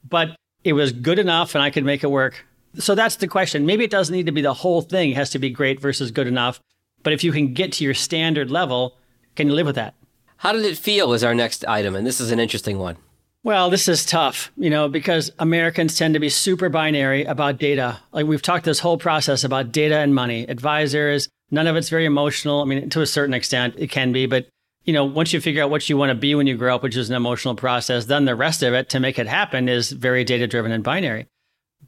But 0.07 0.35
it 0.63 0.73
was 0.73 0.91
good 0.91 1.19
enough, 1.19 1.55
and 1.55 1.61
I 1.61 1.69
could 1.69 1.85
make 1.85 2.03
it 2.03 2.11
work. 2.11 2.45
So 2.75 2.95
that's 2.95 3.17
the 3.17 3.27
question. 3.27 3.65
Maybe 3.65 3.83
it 3.83 3.91
doesn't 3.91 4.15
need 4.15 4.25
to 4.25 4.31
be 4.31 4.41
the 4.41 4.53
whole 4.53 4.81
thing. 4.81 5.11
It 5.11 5.15
has 5.15 5.29
to 5.31 5.39
be 5.39 5.49
great 5.49 5.79
versus 5.79 6.11
good 6.11 6.27
enough. 6.27 6.59
But 7.03 7.13
if 7.13 7.23
you 7.23 7.31
can 7.31 7.53
get 7.53 7.71
to 7.73 7.83
your 7.83 7.93
standard 7.93 8.51
level, 8.51 8.97
can 9.35 9.47
you 9.47 9.53
live 9.53 9.65
with 9.65 9.75
that? 9.75 9.95
How 10.37 10.53
did 10.53 10.65
it 10.65 10.77
feel 10.77 11.13
is 11.13 11.23
our 11.23 11.35
next 11.35 11.65
item. 11.65 11.95
And 11.95 12.07
this 12.07 12.21
is 12.21 12.31
an 12.31 12.39
interesting 12.39 12.79
one. 12.79 12.97
Well, 13.43 13.69
this 13.69 13.87
is 13.87 14.05
tough, 14.05 14.51
you 14.57 14.69
know, 14.69 14.89
because 14.89 15.31
Americans 15.39 15.97
tend 15.97 16.13
to 16.13 16.19
be 16.19 16.29
super 16.29 16.67
binary 16.67 17.23
about 17.23 17.57
data. 17.57 17.99
Like 18.11 18.25
we've 18.25 18.41
talked 18.41 18.65
this 18.65 18.79
whole 18.79 18.97
process 18.97 19.45
about 19.45 19.71
data 19.71 19.97
and 19.97 20.13
money, 20.13 20.45
advisors, 20.47 21.29
none 21.49 21.67
of 21.67 21.77
it's 21.77 21.89
very 21.89 22.05
emotional. 22.05 22.61
I 22.61 22.65
mean, 22.65 22.89
to 22.89 23.01
a 23.01 23.05
certain 23.05 23.33
extent, 23.33 23.75
it 23.77 23.87
can 23.87 24.11
be, 24.11 24.25
but 24.25 24.47
you 24.83 24.93
know, 24.93 25.05
once 25.05 25.31
you 25.31 25.39
figure 25.39 25.63
out 25.63 25.69
what 25.69 25.87
you 25.89 25.97
want 25.97 26.09
to 26.09 26.15
be 26.15 26.35
when 26.35 26.47
you 26.47 26.57
grow 26.57 26.75
up, 26.75 26.83
which 26.83 26.97
is 26.97 27.09
an 27.09 27.15
emotional 27.15 27.55
process, 27.55 28.05
then 28.05 28.25
the 28.25 28.35
rest 28.35 28.61
of 28.61 28.73
it 28.73 28.89
to 28.89 28.99
make 28.99 29.19
it 29.19 29.27
happen 29.27 29.69
is 29.69 29.91
very 29.91 30.23
data 30.23 30.47
driven 30.47 30.71
and 30.71 30.83
binary. 30.83 31.27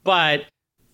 But 0.04 0.46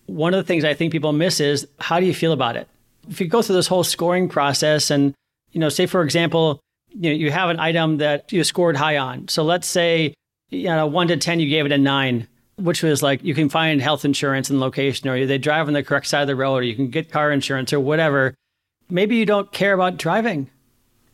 one 0.06 0.34
of 0.34 0.38
the 0.38 0.46
things 0.46 0.64
I 0.64 0.74
think 0.74 0.90
people 0.90 1.12
miss 1.12 1.38
is 1.38 1.68
how 1.78 2.00
do 2.00 2.06
you 2.06 2.14
feel 2.14 2.32
about 2.32 2.56
it? 2.56 2.68
If 3.08 3.20
you 3.20 3.28
go 3.28 3.42
through 3.42 3.56
this 3.56 3.66
whole 3.66 3.84
scoring 3.84 4.28
process 4.28 4.90
and, 4.90 5.14
you 5.52 5.60
know, 5.60 5.68
say 5.68 5.86
for 5.86 6.02
example, 6.02 6.60
you 6.90 7.10
know, 7.10 7.16
you 7.16 7.30
have 7.30 7.50
an 7.50 7.60
item 7.60 7.98
that 7.98 8.32
you 8.32 8.44
scored 8.44 8.76
high 8.76 8.96
on. 8.96 9.28
So 9.28 9.42
let's 9.42 9.66
say, 9.66 10.14
you 10.50 10.64
know, 10.64 10.86
one 10.86 11.08
to 11.08 11.16
10, 11.16 11.40
you 11.40 11.48
gave 11.48 11.66
it 11.66 11.72
a 11.72 11.78
nine, 11.78 12.26
which 12.56 12.82
was 12.82 13.02
like 13.02 13.22
you 13.22 13.34
can 13.34 13.48
find 13.48 13.80
health 13.80 14.04
insurance 14.04 14.50
in 14.50 14.60
location 14.60 15.08
or 15.08 15.26
they 15.26 15.38
drive 15.38 15.68
on 15.68 15.74
the 15.74 15.82
correct 15.82 16.06
side 16.06 16.22
of 16.22 16.28
the 16.28 16.36
road 16.36 16.56
or 16.56 16.62
you 16.62 16.74
can 16.74 16.88
get 16.88 17.10
car 17.10 17.30
insurance 17.30 17.72
or 17.72 17.80
whatever. 17.80 18.34
Maybe 18.90 19.16
you 19.16 19.26
don't 19.26 19.52
care 19.52 19.74
about 19.74 19.98
driving, 19.98 20.50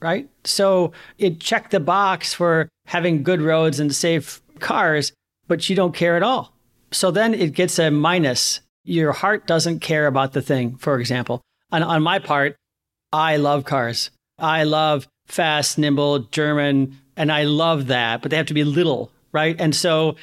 right? 0.01 0.29
So 0.45 0.93
it 1.19 1.41
checked 1.41 1.73
the 1.73 1.81
box 1.81 2.33
for 2.33 2.69
having 2.87 3.23
good 3.23 3.41
roads 3.41 3.81
and 3.81 3.95
safe 3.95 4.41
cars, 4.61 5.13
but 5.49 5.69
you 5.69 5.75
don't 5.75 5.95
care 5.95 6.17
at 6.17 6.23
all. 6.23 6.55
So 6.93 7.11
then 7.11 7.35
it 7.35 7.55
gets 7.55 7.79
a 7.79 7.91
minus. 7.91 8.61
Your 8.85 9.13
heart 9.13 9.47
doesn't 9.47 9.81
care 9.81 10.07
about 10.07 10.33
the 10.33 10.43
thing, 10.43 10.77
for 10.77 11.01
example. 11.01 11.43
On, 11.75 11.83
on 11.83 12.05
my 12.05 12.21
part, 12.21 12.55
I 13.13 13.37
love 13.37 13.65
cars. 13.65 14.13
I 14.39 14.63
love 14.63 15.09
fast, 15.27 15.77
nimble, 15.77 16.21
German, 16.21 16.97
and 17.17 17.33
I 17.33 17.43
love 17.43 17.89
that, 17.89 18.23
but 18.23 18.31
they 18.31 18.37
have 18.37 18.47
to 18.47 18.55
be 18.55 18.63
little, 18.63 19.11
right? 19.33 19.57
And 19.59 19.75
so 19.75 20.15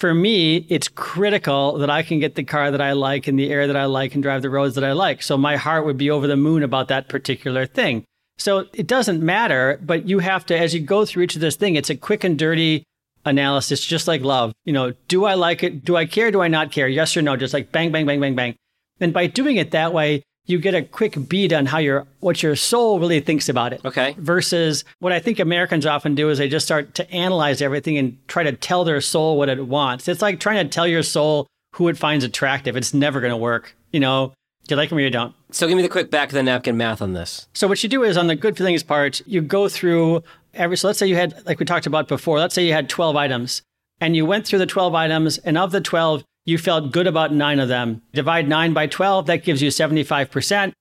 for 0.00 0.12
me, 0.12 0.66
it's 0.68 0.88
critical 0.88 1.78
that 1.78 1.90
I 1.90 2.02
can 2.02 2.18
get 2.18 2.34
the 2.34 2.42
car 2.42 2.72
that 2.72 2.80
I 2.80 2.90
like 2.90 3.28
in 3.28 3.36
the 3.36 3.50
air 3.50 3.68
that 3.68 3.76
I 3.76 3.84
like 3.84 4.14
and 4.14 4.22
drive 4.22 4.42
the 4.42 4.50
roads 4.50 4.74
that 4.74 4.82
I 4.82 4.90
like. 4.94 5.22
So 5.22 5.38
my 5.38 5.54
heart 5.54 5.86
would 5.86 5.96
be 5.96 6.10
over 6.10 6.26
the 6.26 6.36
moon 6.36 6.64
about 6.64 6.88
that 6.88 7.08
particular 7.08 7.66
thing. 7.66 8.02
So 8.36 8.66
it 8.74 8.88
doesn't 8.88 9.22
matter, 9.22 9.78
but 9.84 10.08
you 10.08 10.18
have 10.18 10.44
to, 10.46 10.58
as 10.58 10.74
you 10.74 10.80
go 10.80 11.04
through 11.04 11.22
each 11.22 11.36
of 11.36 11.40
this 11.40 11.54
thing, 11.54 11.76
it's 11.76 11.88
a 11.88 11.94
quick 11.94 12.24
and 12.24 12.36
dirty 12.36 12.82
analysis, 13.24 13.84
just 13.84 14.08
like 14.08 14.22
love. 14.22 14.52
You 14.64 14.72
know, 14.72 14.92
do 15.06 15.24
I 15.24 15.34
like 15.34 15.62
it? 15.62 15.84
Do 15.84 15.96
I 15.96 16.04
care? 16.06 16.32
Do 16.32 16.42
I 16.42 16.48
not 16.48 16.72
care? 16.72 16.88
Yes 16.88 17.16
or 17.16 17.22
no? 17.22 17.36
Just 17.36 17.54
like 17.54 17.70
bang, 17.70 17.92
bang, 17.92 18.06
bang, 18.06 18.18
bang, 18.18 18.34
bang. 18.34 18.56
And 18.98 19.12
by 19.12 19.28
doing 19.28 19.56
it 19.56 19.70
that 19.70 19.92
way, 19.92 20.24
you 20.46 20.58
get 20.58 20.74
a 20.74 20.82
quick 20.82 21.28
beat 21.28 21.52
on 21.52 21.66
how 21.66 21.78
your 21.78 22.06
what 22.20 22.42
your 22.42 22.56
soul 22.56 22.98
really 22.98 23.20
thinks 23.20 23.48
about 23.48 23.72
it. 23.72 23.84
Okay. 23.84 24.14
Versus 24.18 24.84
what 25.00 25.12
I 25.12 25.18
think 25.18 25.38
Americans 25.38 25.84
often 25.84 26.14
do 26.14 26.30
is 26.30 26.38
they 26.38 26.48
just 26.48 26.66
start 26.66 26.94
to 26.94 27.10
analyze 27.10 27.60
everything 27.60 27.98
and 27.98 28.16
try 28.28 28.42
to 28.42 28.52
tell 28.52 28.84
their 28.84 29.00
soul 29.00 29.36
what 29.36 29.48
it 29.48 29.66
wants. 29.66 30.08
It's 30.08 30.22
like 30.22 30.40
trying 30.40 30.64
to 30.64 30.72
tell 30.72 30.86
your 30.86 31.02
soul 31.02 31.46
who 31.74 31.88
it 31.88 31.98
finds 31.98 32.24
attractive. 32.24 32.76
It's 32.76 32.94
never 32.94 33.20
going 33.20 33.32
to 33.32 33.36
work. 33.36 33.76
You 33.92 34.00
know, 34.00 34.32
do 34.66 34.74
you 34.74 34.76
like 34.76 34.88
them 34.88 34.98
or 34.98 35.02
you 35.02 35.10
don't? 35.10 35.34
So 35.50 35.66
give 35.66 35.76
me 35.76 35.82
the 35.82 35.88
quick 35.88 36.10
back 36.10 36.28
of 36.28 36.34
the 36.34 36.42
napkin 36.42 36.76
math 36.76 37.02
on 37.02 37.12
this. 37.12 37.48
So 37.52 37.68
what 37.68 37.82
you 37.82 37.88
do 37.88 38.02
is 38.02 38.16
on 38.16 38.26
the 38.26 38.36
good 38.36 38.56
feelings 38.56 38.82
part, 38.82 39.20
you 39.26 39.40
go 39.40 39.68
through 39.68 40.22
every. 40.54 40.76
So 40.76 40.86
let's 40.86 40.98
say 40.98 41.06
you 41.06 41.16
had, 41.16 41.44
like 41.46 41.58
we 41.58 41.66
talked 41.66 41.86
about 41.86 42.08
before, 42.08 42.38
let's 42.38 42.54
say 42.54 42.66
you 42.66 42.72
had 42.72 42.88
12 42.88 43.16
items 43.16 43.62
and 44.00 44.16
you 44.16 44.26
went 44.26 44.46
through 44.46 44.58
the 44.58 44.66
12 44.66 44.94
items 44.94 45.38
and 45.38 45.58
of 45.58 45.72
the 45.72 45.80
12, 45.80 46.24
you 46.46 46.56
felt 46.56 46.92
good 46.92 47.06
about 47.06 47.34
nine 47.34 47.60
of 47.60 47.68
them. 47.68 48.00
Divide 48.14 48.48
nine 48.48 48.72
by 48.72 48.86
12, 48.86 49.26
that 49.26 49.44
gives 49.44 49.60
you 49.60 49.68
75%. 49.68 50.72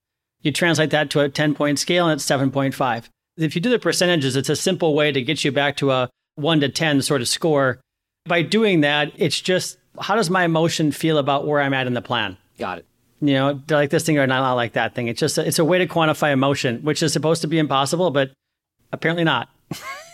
You 0.42 0.52
translate 0.52 0.92
that 0.92 1.10
to 1.10 1.22
a 1.22 1.28
10 1.28 1.56
point 1.56 1.80
scale 1.80 2.08
and 2.08 2.14
it's 2.14 2.26
7.5. 2.26 3.10
If 3.38 3.56
you 3.56 3.62
do 3.62 3.72
the 3.72 3.80
percentages, 3.80 4.36
it's 4.36 4.48
a 4.48 4.56
simple 4.56 4.94
way 4.94 5.12
to 5.12 5.22
get 5.22 5.44
you 5.44 5.52
back 5.52 5.76
to 5.78 5.92
a 5.92 6.10
one 6.36 6.62
to 6.62 6.70
10 6.70 7.02
sort 7.02 7.22
of 7.22 7.28
score. 7.28 7.82
By 8.26 8.44
doing 8.44 8.82
that, 8.82 9.12
it's 9.16 9.42
just 9.42 9.78
how 10.00 10.16
does 10.16 10.30
my 10.30 10.46
emotion 10.46 10.92
feel 10.92 11.18
about 11.18 11.48
where 11.48 11.60
I'm 11.60 11.74
at 11.74 11.88
in 11.88 11.94
the 11.94 12.02
plan? 12.02 12.38
Got 12.60 12.80
it. 12.80 12.86
You 13.22 13.34
know, 13.34 13.62
like 13.70 13.90
this 13.90 14.06
thing 14.06 14.20
or 14.20 14.28
not 14.28 14.54
like 14.54 14.74
that 14.74 14.94
thing? 14.94 15.08
It's 15.08 15.20
just, 15.20 15.38
it's 15.38 15.58
a 15.58 15.66
way 15.66 15.80
to 15.80 15.88
quantify 15.88 16.32
emotion, 16.32 16.84
which 16.84 17.02
is 17.02 17.12
supposed 17.12 17.42
to 17.42 17.48
be 17.48 17.58
impossible, 17.58 18.12
but 18.12 18.32
apparently 18.92 19.24
not. 19.24 19.50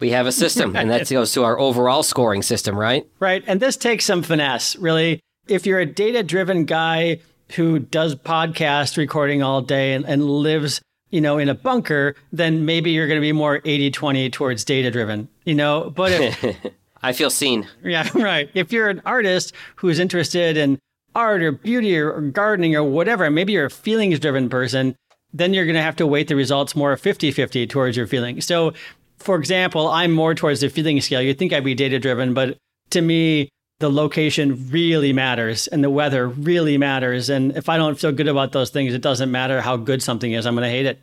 we 0.00 0.10
have 0.10 0.26
a 0.26 0.32
system, 0.32 0.76
and 0.76 0.90
that 0.90 1.08
goes 1.10 1.32
to 1.32 1.44
our 1.44 1.58
overall 1.58 2.02
scoring 2.02 2.42
system, 2.42 2.76
right? 2.76 3.06
Right. 3.20 3.42
And 3.46 3.60
this 3.60 3.76
takes 3.76 4.04
some 4.04 4.22
finesse, 4.22 4.76
really. 4.76 5.20
If 5.46 5.66
you're 5.66 5.80
a 5.80 5.86
data 5.86 6.22
driven 6.22 6.64
guy, 6.64 7.20
who 7.52 7.78
does 7.78 8.14
podcast 8.14 8.98
recording 8.98 9.42
all 9.42 9.62
day 9.62 9.94
and, 9.94 10.04
and 10.04 10.22
lives 10.22 10.82
you 11.10 11.20
know, 11.20 11.38
in 11.38 11.48
a 11.48 11.54
bunker, 11.54 12.14
then 12.32 12.66
maybe 12.66 12.90
you're 12.90 13.06
going 13.06 13.20
to 13.20 13.22
be 13.22 13.32
more 13.32 13.60
80 13.64 13.90
20 13.90 14.30
towards 14.30 14.64
data 14.64 14.90
driven, 14.90 15.28
you 15.44 15.54
know. 15.54 15.90
But 15.90 16.12
if, 16.12 16.56
I 17.02 17.12
feel 17.12 17.30
seen. 17.30 17.66
Yeah, 17.82 18.08
right. 18.14 18.50
If 18.54 18.72
you're 18.72 18.88
an 18.88 19.02
artist 19.04 19.54
who's 19.76 19.98
interested 19.98 20.56
in 20.56 20.78
art 21.14 21.42
or 21.42 21.52
beauty 21.52 21.98
or, 21.98 22.20
gardening 22.20 22.76
or 22.76 22.84
whatever, 22.84 23.30
maybe 23.30 23.54
you're 23.54 23.66
a 23.66 23.70
feelings 23.70 24.20
driven 24.20 24.48
person, 24.48 24.96
then 25.32 25.54
you're 25.54 25.64
going 25.64 25.76
to 25.76 25.82
have 25.82 25.96
to 25.96 26.06
weight 26.06 26.28
the 26.28 26.36
results 26.36 26.76
more 26.76 26.96
50 26.96 27.32
50 27.32 27.66
towards 27.66 27.96
your 27.96 28.06
feelings. 28.06 28.46
So, 28.46 28.72
for 29.18 29.36
example, 29.36 29.88
I'm 29.88 30.12
more 30.12 30.34
towards 30.34 30.60
the 30.60 30.68
feeling 30.68 31.00
scale. 31.00 31.22
You'd 31.22 31.38
think 31.38 31.52
I'd 31.52 31.64
be 31.64 31.74
data 31.74 31.98
driven, 31.98 32.34
but 32.34 32.56
to 32.90 33.00
me, 33.00 33.48
the 33.80 33.90
location 33.90 34.68
really 34.70 35.12
matters 35.12 35.68
and 35.68 35.84
the 35.84 35.90
weather 35.90 36.26
really 36.26 36.78
matters. 36.78 37.28
And 37.28 37.56
if 37.56 37.68
I 37.68 37.76
don't 37.76 37.98
feel 37.98 38.12
good 38.12 38.28
about 38.28 38.52
those 38.52 38.70
things, 38.70 38.92
it 38.92 39.02
doesn't 39.02 39.30
matter 39.30 39.60
how 39.60 39.76
good 39.76 40.02
something 40.02 40.32
is, 40.32 40.46
I'm 40.46 40.54
going 40.54 40.64
to 40.64 40.70
hate 40.70 40.86
it. 40.86 40.98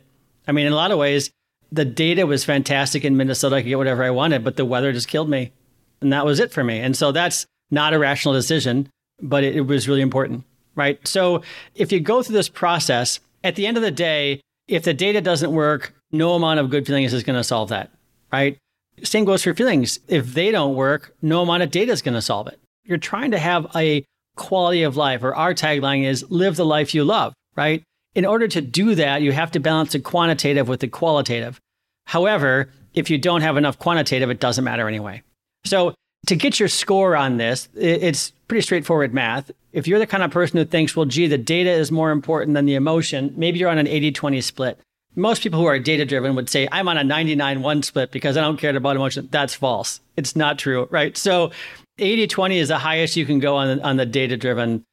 I 0.46 0.52
mean, 0.52 0.66
in 0.66 0.72
a 0.72 0.76
lot 0.76 0.90
of 0.90 0.98
ways, 0.98 1.30
the 1.72 1.84
data 1.84 2.26
was 2.26 2.44
fantastic 2.44 3.04
in 3.04 3.16
Minnesota. 3.16 3.56
I 3.56 3.62
could 3.62 3.68
get 3.68 3.78
whatever 3.78 4.04
I 4.04 4.10
wanted, 4.10 4.44
but 4.44 4.56
the 4.56 4.64
weather 4.64 4.92
just 4.92 5.08
killed 5.08 5.28
me. 5.28 5.52
And 6.00 6.12
that 6.12 6.24
was 6.24 6.38
it 6.38 6.52
for 6.52 6.62
me. 6.62 6.78
And 6.78 6.96
so 6.96 7.12
that's 7.12 7.46
not 7.70 7.94
a 7.94 7.98
rational 7.98 8.34
decision, 8.34 8.88
but 9.20 9.42
it, 9.42 9.56
it 9.56 9.62
was 9.62 9.88
really 9.88 10.02
important, 10.02 10.44
right? 10.74 11.04
So 11.06 11.42
if 11.74 11.90
you 11.90 12.00
go 12.00 12.22
through 12.22 12.34
this 12.34 12.48
process, 12.48 13.20
at 13.42 13.56
the 13.56 13.66
end 13.66 13.76
of 13.76 13.82
the 13.82 13.90
day, 13.90 14.40
if 14.68 14.84
the 14.84 14.94
data 14.94 15.20
doesn't 15.20 15.52
work, 15.52 15.94
no 16.12 16.34
amount 16.34 16.60
of 16.60 16.70
good 16.70 16.86
feelings 16.86 17.12
is 17.12 17.22
going 17.22 17.38
to 17.38 17.44
solve 17.44 17.70
that, 17.70 17.90
right? 18.32 18.58
Same 19.02 19.24
goes 19.24 19.42
for 19.42 19.54
feelings. 19.54 19.98
If 20.08 20.34
they 20.34 20.50
don't 20.50 20.74
work, 20.74 21.14
no 21.22 21.42
amount 21.42 21.62
of 21.62 21.70
data 21.70 21.92
is 21.92 22.02
going 22.02 22.14
to 22.14 22.22
solve 22.22 22.48
it. 22.48 22.58
You're 22.84 22.98
trying 22.98 23.32
to 23.32 23.38
have 23.38 23.66
a 23.74 24.04
quality 24.36 24.82
of 24.82 24.96
life, 24.96 25.22
or 25.22 25.34
our 25.34 25.54
tagline 25.54 26.04
is 26.04 26.24
live 26.30 26.56
the 26.56 26.64
life 26.64 26.94
you 26.94 27.04
love, 27.04 27.34
right? 27.56 27.82
In 28.14 28.24
order 28.24 28.48
to 28.48 28.60
do 28.60 28.94
that, 28.94 29.22
you 29.22 29.32
have 29.32 29.50
to 29.52 29.60
balance 29.60 29.92
the 29.92 30.00
quantitative 30.00 30.68
with 30.68 30.80
the 30.80 30.88
qualitative. 30.88 31.60
However, 32.06 32.70
if 32.94 33.10
you 33.10 33.18
don't 33.18 33.42
have 33.42 33.56
enough 33.56 33.78
quantitative, 33.78 34.30
it 34.30 34.40
doesn't 34.40 34.64
matter 34.64 34.88
anyway. 34.88 35.22
So, 35.64 35.94
to 36.26 36.34
get 36.34 36.58
your 36.58 36.68
score 36.68 37.14
on 37.14 37.36
this, 37.36 37.68
it's 37.76 38.30
pretty 38.48 38.62
straightforward 38.62 39.14
math. 39.14 39.50
If 39.72 39.86
you're 39.86 39.98
the 39.98 40.06
kind 40.06 40.22
of 40.22 40.30
person 40.30 40.56
who 40.56 40.64
thinks, 40.64 40.96
well, 40.96 41.06
gee, 41.06 41.26
the 41.26 41.38
data 41.38 41.70
is 41.70 41.92
more 41.92 42.10
important 42.10 42.54
than 42.54 42.64
the 42.64 42.74
emotion, 42.74 43.32
maybe 43.36 43.58
you're 43.58 43.68
on 43.68 43.78
an 43.78 43.86
80 43.86 44.12
20 44.12 44.40
split. 44.40 44.80
Most 45.16 45.42
people 45.42 45.58
who 45.58 45.66
are 45.66 45.78
data 45.78 46.04
driven 46.04 46.36
would 46.36 46.50
say, 46.50 46.68
I'm 46.70 46.88
on 46.88 46.98
a 46.98 47.04
99 47.04 47.62
1 47.62 47.82
split 47.82 48.12
because 48.12 48.36
I 48.36 48.42
don't 48.42 48.58
care 48.58 48.76
about 48.76 48.96
emotion. 48.96 49.28
That's 49.32 49.54
false. 49.54 50.00
It's 50.16 50.36
not 50.36 50.58
true, 50.58 50.86
right? 50.90 51.16
So 51.16 51.50
80 51.98 52.26
20 52.26 52.58
is 52.58 52.68
the 52.68 52.78
highest 52.78 53.16
you 53.16 53.24
can 53.24 53.38
go 53.38 53.56
on, 53.56 53.80
on 53.80 53.96
the 53.96 54.06
data 54.06 54.36
driven 54.36 54.84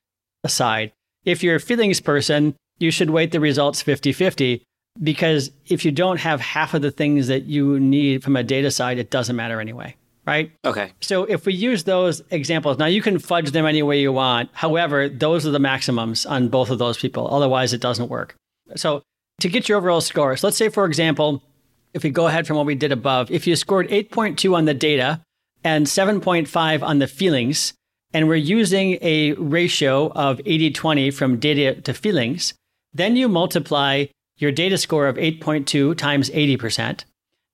side. 0.47 0.93
If 1.25 1.43
you're 1.43 1.55
a 1.55 1.59
feelings 1.59 1.99
person, 1.99 2.55
you 2.79 2.89
should 2.89 3.09
weight 3.09 3.31
the 3.31 3.39
results 3.39 3.81
50 3.81 4.13
50 4.13 4.63
because 5.01 5.51
if 5.67 5.83
you 5.83 5.91
don't 5.91 6.19
have 6.19 6.39
half 6.39 6.73
of 6.73 6.81
the 6.81 6.91
things 6.91 7.27
that 7.27 7.43
you 7.43 7.79
need 7.79 8.23
from 8.23 8.35
a 8.35 8.43
data 8.43 8.71
side, 8.71 8.99
it 8.99 9.09
doesn't 9.09 9.35
matter 9.35 9.59
anyway. 9.59 9.95
Right? 10.25 10.53
Okay. 10.63 10.93
So 11.01 11.25
if 11.25 11.45
we 11.45 11.53
use 11.53 11.83
those 11.83 12.21
examples, 12.31 12.77
now 12.77 12.85
you 12.85 13.01
can 13.01 13.19
fudge 13.19 13.51
them 13.51 13.65
any 13.65 13.83
way 13.83 13.99
you 13.99 14.13
want. 14.13 14.49
However, 14.53 15.09
those 15.09 15.45
are 15.45 15.51
the 15.51 15.59
maximums 15.59 16.25
on 16.25 16.47
both 16.47 16.69
of 16.69 16.79
those 16.79 16.97
people. 16.97 17.27
Otherwise, 17.33 17.73
it 17.73 17.81
doesn't 17.81 18.07
work. 18.07 18.35
So 18.77 19.03
to 19.39 19.49
get 19.49 19.67
your 19.67 19.77
overall 19.77 20.01
score, 20.01 20.35
so 20.37 20.47
let's 20.47 20.57
say, 20.57 20.69
for 20.69 20.85
example, 20.85 21.43
if 21.93 22.03
we 22.03 22.09
go 22.09 22.27
ahead 22.27 22.47
from 22.47 22.57
what 22.57 22.65
we 22.65 22.75
did 22.75 22.91
above, 22.91 23.29
if 23.31 23.45
you 23.45 23.55
scored 23.55 23.87
8.2 23.89 24.55
on 24.55 24.65
the 24.65 24.73
data 24.73 25.21
and 25.63 25.85
7.5 25.85 26.83
on 26.83 26.99
the 26.99 27.07
feelings, 27.07 27.73
and 28.13 28.27
we're 28.27 28.35
using 28.35 28.97
a 29.01 29.33
ratio 29.33 30.11
of 30.11 30.39
80 30.45 30.71
20 30.71 31.11
from 31.11 31.39
data 31.39 31.81
to 31.81 31.93
feelings, 31.93 32.53
then 32.93 33.15
you 33.15 33.27
multiply 33.27 34.05
your 34.37 34.51
data 34.51 34.77
score 34.77 35.07
of 35.07 35.17
8.2 35.17 35.97
times 35.97 36.29
80%, 36.29 37.05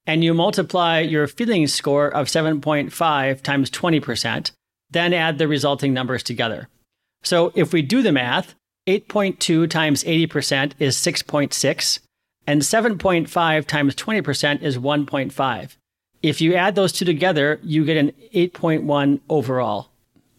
and 0.05 0.23
you 0.23 0.33
multiply 0.33 0.99
your 0.99 1.27
feelings 1.27 1.73
score 1.73 2.09
of 2.09 2.27
7.5 2.27 3.41
times 3.41 3.69
20%, 3.69 4.51
then 4.89 5.13
add 5.13 5.37
the 5.37 5.47
resulting 5.47 5.93
numbers 5.93 6.23
together. 6.23 6.67
So 7.23 7.51
if 7.55 7.73
we 7.73 7.81
do 7.81 8.01
the 8.01 8.11
math, 8.11 8.55
8.2 8.89 9.69
times 9.69 10.03
80% 10.03 10.73
is 10.79 10.95
6.6, 10.97 11.99
and 12.47 12.61
7.5 12.63 13.65
times 13.67 13.95
20% 13.95 14.61
is 14.63 14.79
1.5. 14.79 15.75
If 16.23 16.41
you 16.41 16.55
add 16.55 16.73
those 16.73 16.91
two 16.91 17.05
together, 17.05 17.59
you 17.61 17.85
get 17.85 17.97
an 17.97 18.13
8.1 18.33 19.19
overall. 19.29 19.89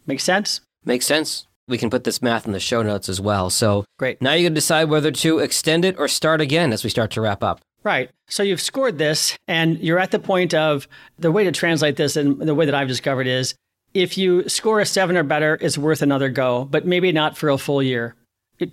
Make 0.05 0.19
sense? 0.19 0.59
Makes 0.83 1.05
sense. 1.05 1.47
We 1.69 1.77
can 1.77 1.89
put 1.89 2.03
this 2.03 2.21
math 2.21 2.45
in 2.45 2.51
the 2.51 2.59
show 2.59 2.81
notes 2.81 3.07
as 3.07 3.21
well. 3.21 3.49
So 3.49 3.85
great. 3.97 4.21
Now 4.21 4.33
you 4.33 4.47
can 4.47 4.53
decide 4.53 4.89
whether 4.89 5.11
to 5.11 5.39
extend 5.39 5.85
it 5.85 5.97
or 5.97 6.09
start 6.09 6.41
again 6.41 6.73
as 6.73 6.83
we 6.83 6.89
start 6.89 7.11
to 7.11 7.21
wrap 7.21 7.41
up. 7.43 7.61
Right. 7.83 8.11
So 8.27 8.43
you've 8.43 8.59
scored 8.59 8.97
this, 8.97 9.37
and 9.47 9.79
you're 9.79 9.97
at 9.97 10.11
the 10.11 10.19
point 10.19 10.53
of 10.53 10.89
the 11.17 11.31
way 11.31 11.45
to 11.45 11.53
translate 11.53 11.95
this, 11.95 12.17
and 12.17 12.37
the 12.41 12.53
way 12.53 12.65
that 12.65 12.75
I've 12.75 12.89
discovered 12.89 13.27
is 13.27 13.55
if 13.93 14.17
you 14.17 14.49
score 14.49 14.81
a 14.81 14.85
seven 14.85 15.15
or 15.15 15.23
better, 15.23 15.57
it's 15.61 15.77
worth 15.77 16.01
another 16.01 16.27
go, 16.27 16.65
but 16.65 16.85
maybe 16.85 17.13
not 17.13 17.37
for 17.37 17.47
a 17.49 17.57
full 17.57 17.81
year. 17.81 18.15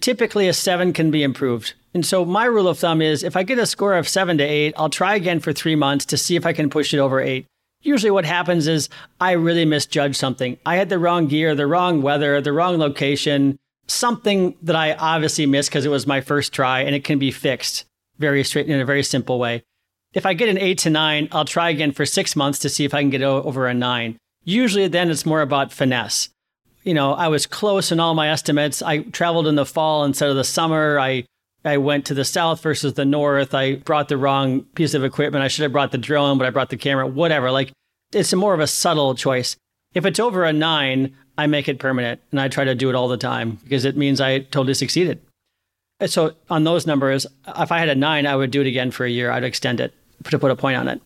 Typically, 0.00 0.48
a 0.48 0.52
seven 0.52 0.92
can 0.92 1.10
be 1.10 1.22
improved. 1.22 1.74
And 1.94 2.04
so 2.04 2.24
my 2.24 2.44
rule 2.44 2.68
of 2.68 2.78
thumb 2.78 3.00
is 3.00 3.22
if 3.22 3.36
I 3.36 3.42
get 3.42 3.58
a 3.58 3.66
score 3.66 3.94
of 3.94 4.08
seven 4.08 4.38
to 4.38 4.44
eight, 4.44 4.74
I'll 4.76 4.90
try 4.90 5.14
again 5.14 5.40
for 5.40 5.52
three 5.52 5.76
months 5.76 6.04
to 6.06 6.16
see 6.16 6.36
if 6.36 6.44
I 6.44 6.52
can 6.52 6.70
push 6.70 6.92
it 6.92 6.98
over 6.98 7.20
eight. 7.20 7.46
Usually, 7.80 8.10
what 8.10 8.24
happens 8.24 8.66
is 8.66 8.88
I 9.20 9.32
really 9.32 9.64
misjudge 9.64 10.16
something. 10.16 10.58
I 10.66 10.76
had 10.76 10.88
the 10.88 10.98
wrong 10.98 11.26
gear, 11.26 11.54
the 11.54 11.66
wrong 11.66 12.02
weather, 12.02 12.40
the 12.40 12.52
wrong 12.52 12.78
location, 12.78 13.56
something 13.86 14.56
that 14.62 14.76
I 14.76 14.94
obviously 14.94 15.46
missed 15.46 15.70
because 15.70 15.86
it 15.86 15.90
was 15.90 16.06
my 16.06 16.20
first 16.20 16.52
try 16.52 16.80
and 16.80 16.94
it 16.94 17.04
can 17.04 17.18
be 17.18 17.30
fixed 17.30 17.84
very 18.18 18.44
straight 18.44 18.68
in 18.68 18.80
a 18.80 18.84
very 18.84 19.02
simple 19.02 19.38
way. 19.38 19.62
If 20.12 20.26
I 20.26 20.34
get 20.34 20.48
an 20.48 20.58
eight 20.58 20.78
to 20.78 20.90
nine, 20.90 21.28
I'll 21.32 21.44
try 21.44 21.70
again 21.70 21.92
for 21.92 22.06
six 22.06 22.34
months 22.34 22.58
to 22.60 22.68
see 22.68 22.84
if 22.84 22.94
I 22.94 23.00
can 23.00 23.10
get 23.10 23.22
over 23.22 23.66
a 23.66 23.74
nine. 23.74 24.16
Usually, 24.44 24.88
then 24.88 25.10
it's 25.10 25.26
more 25.26 25.42
about 25.42 25.72
finesse. 25.72 26.30
You 26.84 26.94
know, 26.94 27.12
I 27.12 27.28
was 27.28 27.46
close 27.46 27.92
in 27.92 28.00
all 28.00 28.14
my 28.14 28.30
estimates. 28.30 28.82
I 28.82 28.98
traveled 28.98 29.46
in 29.46 29.56
the 29.56 29.66
fall 29.66 30.04
instead 30.04 30.30
of 30.30 30.36
the 30.36 30.44
summer. 30.44 30.98
I 30.98 31.24
I 31.64 31.76
went 31.76 32.06
to 32.06 32.14
the 32.14 32.24
south 32.24 32.62
versus 32.62 32.94
the 32.94 33.04
north. 33.04 33.52
I 33.52 33.76
brought 33.76 34.08
the 34.08 34.16
wrong 34.16 34.62
piece 34.74 34.94
of 34.94 35.04
equipment. 35.04 35.44
I 35.44 35.48
should 35.48 35.64
have 35.64 35.72
brought 35.72 35.92
the 35.92 35.98
drone, 35.98 36.38
but 36.38 36.46
I 36.46 36.50
brought 36.50 36.70
the 36.70 36.76
camera, 36.76 37.06
whatever. 37.06 37.50
Like 37.50 37.72
it's 38.12 38.32
more 38.32 38.54
of 38.54 38.60
a 38.60 38.66
subtle 38.66 39.14
choice. 39.14 39.56
If 39.94 40.06
it's 40.06 40.20
over 40.20 40.44
a 40.44 40.52
nine, 40.52 41.14
I 41.36 41.46
make 41.46 41.68
it 41.68 41.78
permanent 41.78 42.20
and 42.30 42.40
I 42.40 42.48
try 42.48 42.64
to 42.64 42.74
do 42.74 42.88
it 42.88 42.94
all 42.94 43.08
the 43.08 43.16
time 43.16 43.58
because 43.62 43.84
it 43.84 43.96
means 43.96 44.20
I 44.20 44.40
totally 44.40 44.74
succeeded. 44.74 45.20
So 46.06 46.34
on 46.48 46.64
those 46.64 46.86
numbers, 46.86 47.26
if 47.56 47.72
I 47.72 47.80
had 47.80 47.88
a 47.88 47.94
nine, 47.94 48.24
I 48.26 48.36
would 48.36 48.52
do 48.52 48.60
it 48.60 48.66
again 48.66 48.92
for 48.92 49.04
a 49.04 49.10
year. 49.10 49.30
I'd 49.30 49.44
extend 49.44 49.80
it 49.80 49.92
to 50.24 50.38
put 50.38 50.52
a 50.52 50.56
point 50.56 50.76
on 50.76 50.88
it. 50.88 51.02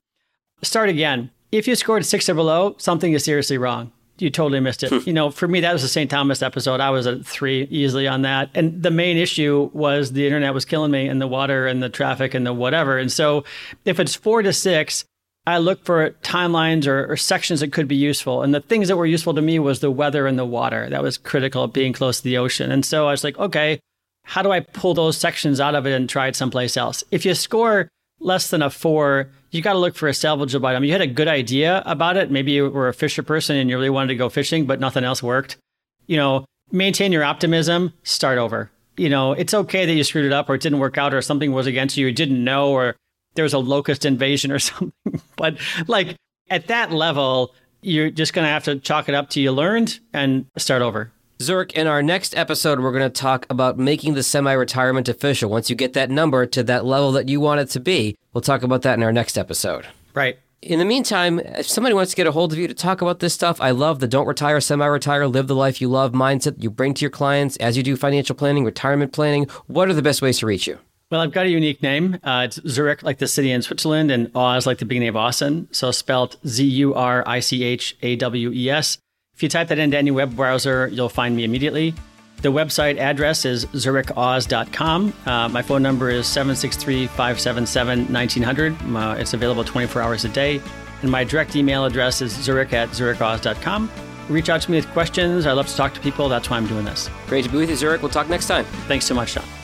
Start 0.62 0.90
again. 0.90 1.30
If 1.50 1.66
you 1.66 1.74
scored 1.76 2.04
six 2.04 2.28
or 2.28 2.34
below, 2.34 2.76
something 2.78 3.12
is 3.12 3.24
seriously 3.24 3.58
wrong 3.58 3.90
you 4.22 4.30
totally 4.30 4.60
missed 4.60 4.82
it. 4.82 4.90
Hmm. 4.90 4.98
you 5.04 5.12
know, 5.12 5.30
for 5.30 5.48
me, 5.48 5.60
that 5.60 5.72
was 5.72 5.82
the 5.82 5.88
St. 5.88 6.10
Thomas 6.10 6.42
episode. 6.42 6.80
I 6.80 6.90
was 6.90 7.06
at 7.06 7.26
three 7.26 7.64
easily 7.70 8.08
on 8.08 8.22
that. 8.22 8.50
And 8.54 8.82
the 8.82 8.90
main 8.90 9.16
issue 9.16 9.70
was 9.72 10.12
the 10.12 10.24
internet 10.24 10.54
was 10.54 10.64
killing 10.64 10.90
me 10.90 11.08
and 11.08 11.20
the 11.20 11.26
water 11.26 11.66
and 11.66 11.82
the 11.82 11.88
traffic 11.88 12.34
and 12.34 12.46
the 12.46 12.52
whatever. 12.52 12.98
And 12.98 13.10
so 13.10 13.44
if 13.84 13.98
it's 14.00 14.14
four 14.14 14.42
to 14.42 14.52
six, 14.52 15.04
I 15.46 15.58
look 15.58 15.84
for 15.84 16.10
timelines 16.22 16.86
or, 16.86 17.10
or, 17.10 17.16
sections 17.16 17.60
that 17.60 17.72
could 17.72 17.88
be 17.88 17.96
useful. 17.96 18.42
And 18.42 18.54
the 18.54 18.60
things 18.60 18.86
that 18.86 18.96
were 18.96 19.06
useful 19.06 19.34
to 19.34 19.42
me 19.42 19.58
was 19.58 19.80
the 19.80 19.90
weather 19.90 20.28
and 20.28 20.38
the 20.38 20.44
water. 20.44 20.88
That 20.88 21.02
was 21.02 21.18
critical, 21.18 21.66
being 21.66 21.92
close 21.92 22.18
to 22.18 22.24
the 22.24 22.38
ocean. 22.38 22.70
And 22.70 22.84
so 22.86 23.08
I 23.08 23.10
was 23.10 23.24
like, 23.24 23.36
okay, 23.38 23.80
how 24.24 24.42
do 24.42 24.52
I 24.52 24.60
pull 24.60 24.94
those 24.94 25.16
sections 25.16 25.58
out 25.58 25.74
of 25.74 25.84
it 25.84 25.92
and 25.92 26.08
try 26.08 26.28
it 26.28 26.36
someplace 26.36 26.76
else? 26.76 27.02
If 27.10 27.24
you 27.24 27.34
score 27.34 27.88
less 28.20 28.50
than 28.50 28.62
a 28.62 28.70
four, 28.70 29.30
you 29.52 29.60
got 29.60 29.74
to 29.74 29.78
look 29.78 29.94
for 29.94 30.08
a 30.08 30.12
salvageable 30.12 30.66
item. 30.66 30.82
You 30.82 30.92
had 30.92 31.02
a 31.02 31.06
good 31.06 31.28
idea 31.28 31.82
about 31.84 32.16
it. 32.16 32.30
Maybe 32.30 32.52
you 32.52 32.70
were 32.70 32.88
a 32.88 32.94
fisher 32.94 33.22
person 33.22 33.56
and 33.56 33.68
you 33.70 33.76
really 33.76 33.90
wanted 33.90 34.08
to 34.08 34.16
go 34.16 34.28
fishing, 34.28 34.66
but 34.66 34.80
nothing 34.80 35.04
else 35.04 35.22
worked. 35.22 35.58
You 36.06 36.16
know, 36.16 36.46
maintain 36.72 37.12
your 37.12 37.22
optimism, 37.22 37.92
start 38.02 38.38
over. 38.38 38.70
You 38.96 39.10
know, 39.10 39.32
it's 39.32 39.54
okay 39.54 39.84
that 39.86 39.92
you 39.92 40.04
screwed 40.04 40.24
it 40.24 40.32
up 40.32 40.48
or 40.48 40.54
it 40.54 40.62
didn't 40.62 40.78
work 40.78 40.96
out 40.98 41.14
or 41.14 41.20
something 41.20 41.52
was 41.52 41.66
against 41.66 41.96
you, 41.96 42.06
you 42.06 42.12
didn't 42.12 42.42
know, 42.42 42.70
or 42.70 42.96
there 43.34 43.42
was 43.42 43.52
a 43.52 43.58
locust 43.58 44.04
invasion 44.06 44.50
or 44.50 44.58
something. 44.58 44.92
but 45.36 45.58
like 45.86 46.16
at 46.50 46.68
that 46.68 46.90
level, 46.90 47.54
you're 47.82 48.10
just 48.10 48.32
going 48.32 48.44
to 48.44 48.50
have 48.50 48.64
to 48.64 48.78
chalk 48.78 49.08
it 49.08 49.14
up 49.14 49.28
to 49.30 49.40
you 49.40 49.52
learned 49.52 50.00
and 50.14 50.46
start 50.56 50.80
over. 50.80 51.12
Zurich, 51.42 51.72
in 51.72 51.88
our 51.88 52.04
next 52.04 52.36
episode, 52.36 52.78
we're 52.78 52.92
going 52.92 53.02
to 53.02 53.10
talk 53.10 53.46
about 53.50 53.76
making 53.76 54.14
the 54.14 54.22
semi 54.22 54.52
retirement 54.52 55.08
official. 55.08 55.50
Once 55.50 55.68
you 55.68 55.74
get 55.74 55.92
that 55.94 56.08
number 56.08 56.46
to 56.46 56.62
that 56.62 56.84
level 56.84 57.10
that 57.12 57.28
you 57.28 57.40
want 57.40 57.60
it 57.60 57.68
to 57.70 57.80
be, 57.80 58.16
we'll 58.32 58.42
talk 58.42 58.62
about 58.62 58.82
that 58.82 58.96
in 58.96 59.02
our 59.02 59.12
next 59.12 59.36
episode. 59.36 59.86
Right. 60.14 60.38
In 60.62 60.78
the 60.78 60.84
meantime, 60.84 61.40
if 61.40 61.68
somebody 61.68 61.94
wants 61.94 62.12
to 62.12 62.16
get 62.16 62.28
a 62.28 62.32
hold 62.32 62.52
of 62.52 62.58
you 62.58 62.68
to 62.68 62.74
talk 62.74 63.02
about 63.02 63.18
this 63.18 63.34
stuff, 63.34 63.60
I 63.60 63.72
love 63.72 63.98
the 63.98 64.06
don't 64.06 64.28
retire, 64.28 64.60
semi 64.60 64.86
retire, 64.86 65.26
live 65.26 65.48
the 65.48 65.56
life 65.56 65.80
you 65.80 65.88
love 65.88 66.12
mindset 66.12 66.62
you 66.62 66.70
bring 66.70 66.94
to 66.94 67.00
your 67.00 67.10
clients 67.10 67.56
as 67.56 67.76
you 67.76 67.82
do 67.82 67.96
financial 67.96 68.36
planning, 68.36 68.64
retirement 68.64 69.12
planning. 69.12 69.48
What 69.66 69.88
are 69.88 69.94
the 69.94 70.02
best 70.02 70.22
ways 70.22 70.38
to 70.38 70.46
reach 70.46 70.68
you? 70.68 70.78
Well, 71.10 71.20
I've 71.20 71.32
got 71.32 71.46
a 71.46 71.50
unique 71.50 71.82
name. 71.82 72.18
Uh, 72.22 72.46
it's 72.46 72.60
Zurich, 72.68 73.02
like 73.02 73.18
the 73.18 73.26
city 73.26 73.50
in 73.50 73.62
Switzerland, 73.62 74.12
and 74.12 74.30
Awes, 74.34 74.64
like 74.64 74.78
the 74.78 74.86
beginning 74.86 75.08
of 75.08 75.16
Austin. 75.16 75.68
So 75.72 75.90
spelled 75.90 76.36
Z 76.46 76.64
U 76.64 76.94
R 76.94 77.24
I 77.26 77.40
C 77.40 77.64
H 77.64 77.96
A 78.00 78.14
W 78.16 78.52
E 78.52 78.70
S. 78.70 78.98
If 79.42 79.46
you 79.46 79.48
type 79.48 79.66
that 79.70 79.80
into 79.80 79.98
any 79.98 80.12
web 80.12 80.36
browser, 80.36 80.86
you'll 80.86 81.08
find 81.08 81.34
me 81.34 81.42
immediately. 81.42 81.96
The 82.42 82.52
website 82.52 82.98
address 82.98 83.44
is 83.44 83.66
zurichawes.com. 83.66 85.12
Uh, 85.26 85.48
my 85.48 85.62
phone 85.62 85.82
number 85.82 86.10
is 86.10 86.28
763 86.28 87.08
577 87.08 88.12
1900. 88.12 88.76
Uh, 88.94 89.16
it's 89.18 89.34
available 89.34 89.64
24 89.64 90.00
hours 90.00 90.24
a 90.24 90.28
day. 90.28 90.60
And 91.00 91.10
my 91.10 91.24
direct 91.24 91.56
email 91.56 91.84
address 91.84 92.22
is 92.22 92.30
zurich 92.30 92.72
at 92.72 92.90
zurichawes.com. 92.90 93.90
Reach 94.28 94.48
out 94.48 94.62
to 94.62 94.70
me 94.70 94.76
with 94.76 94.86
questions. 94.90 95.44
I 95.44 95.50
love 95.54 95.66
to 95.66 95.74
talk 95.74 95.92
to 95.94 96.00
people. 96.00 96.28
That's 96.28 96.48
why 96.48 96.56
I'm 96.56 96.68
doing 96.68 96.84
this. 96.84 97.10
Great 97.26 97.44
to 97.44 97.50
be 97.50 97.58
with 97.58 97.68
you, 97.68 97.74
Zurich. 97.74 98.00
We'll 98.00 98.12
talk 98.12 98.28
next 98.28 98.46
time. 98.46 98.64
Thanks 98.86 99.06
so 99.06 99.14
much, 99.16 99.34
John. 99.34 99.61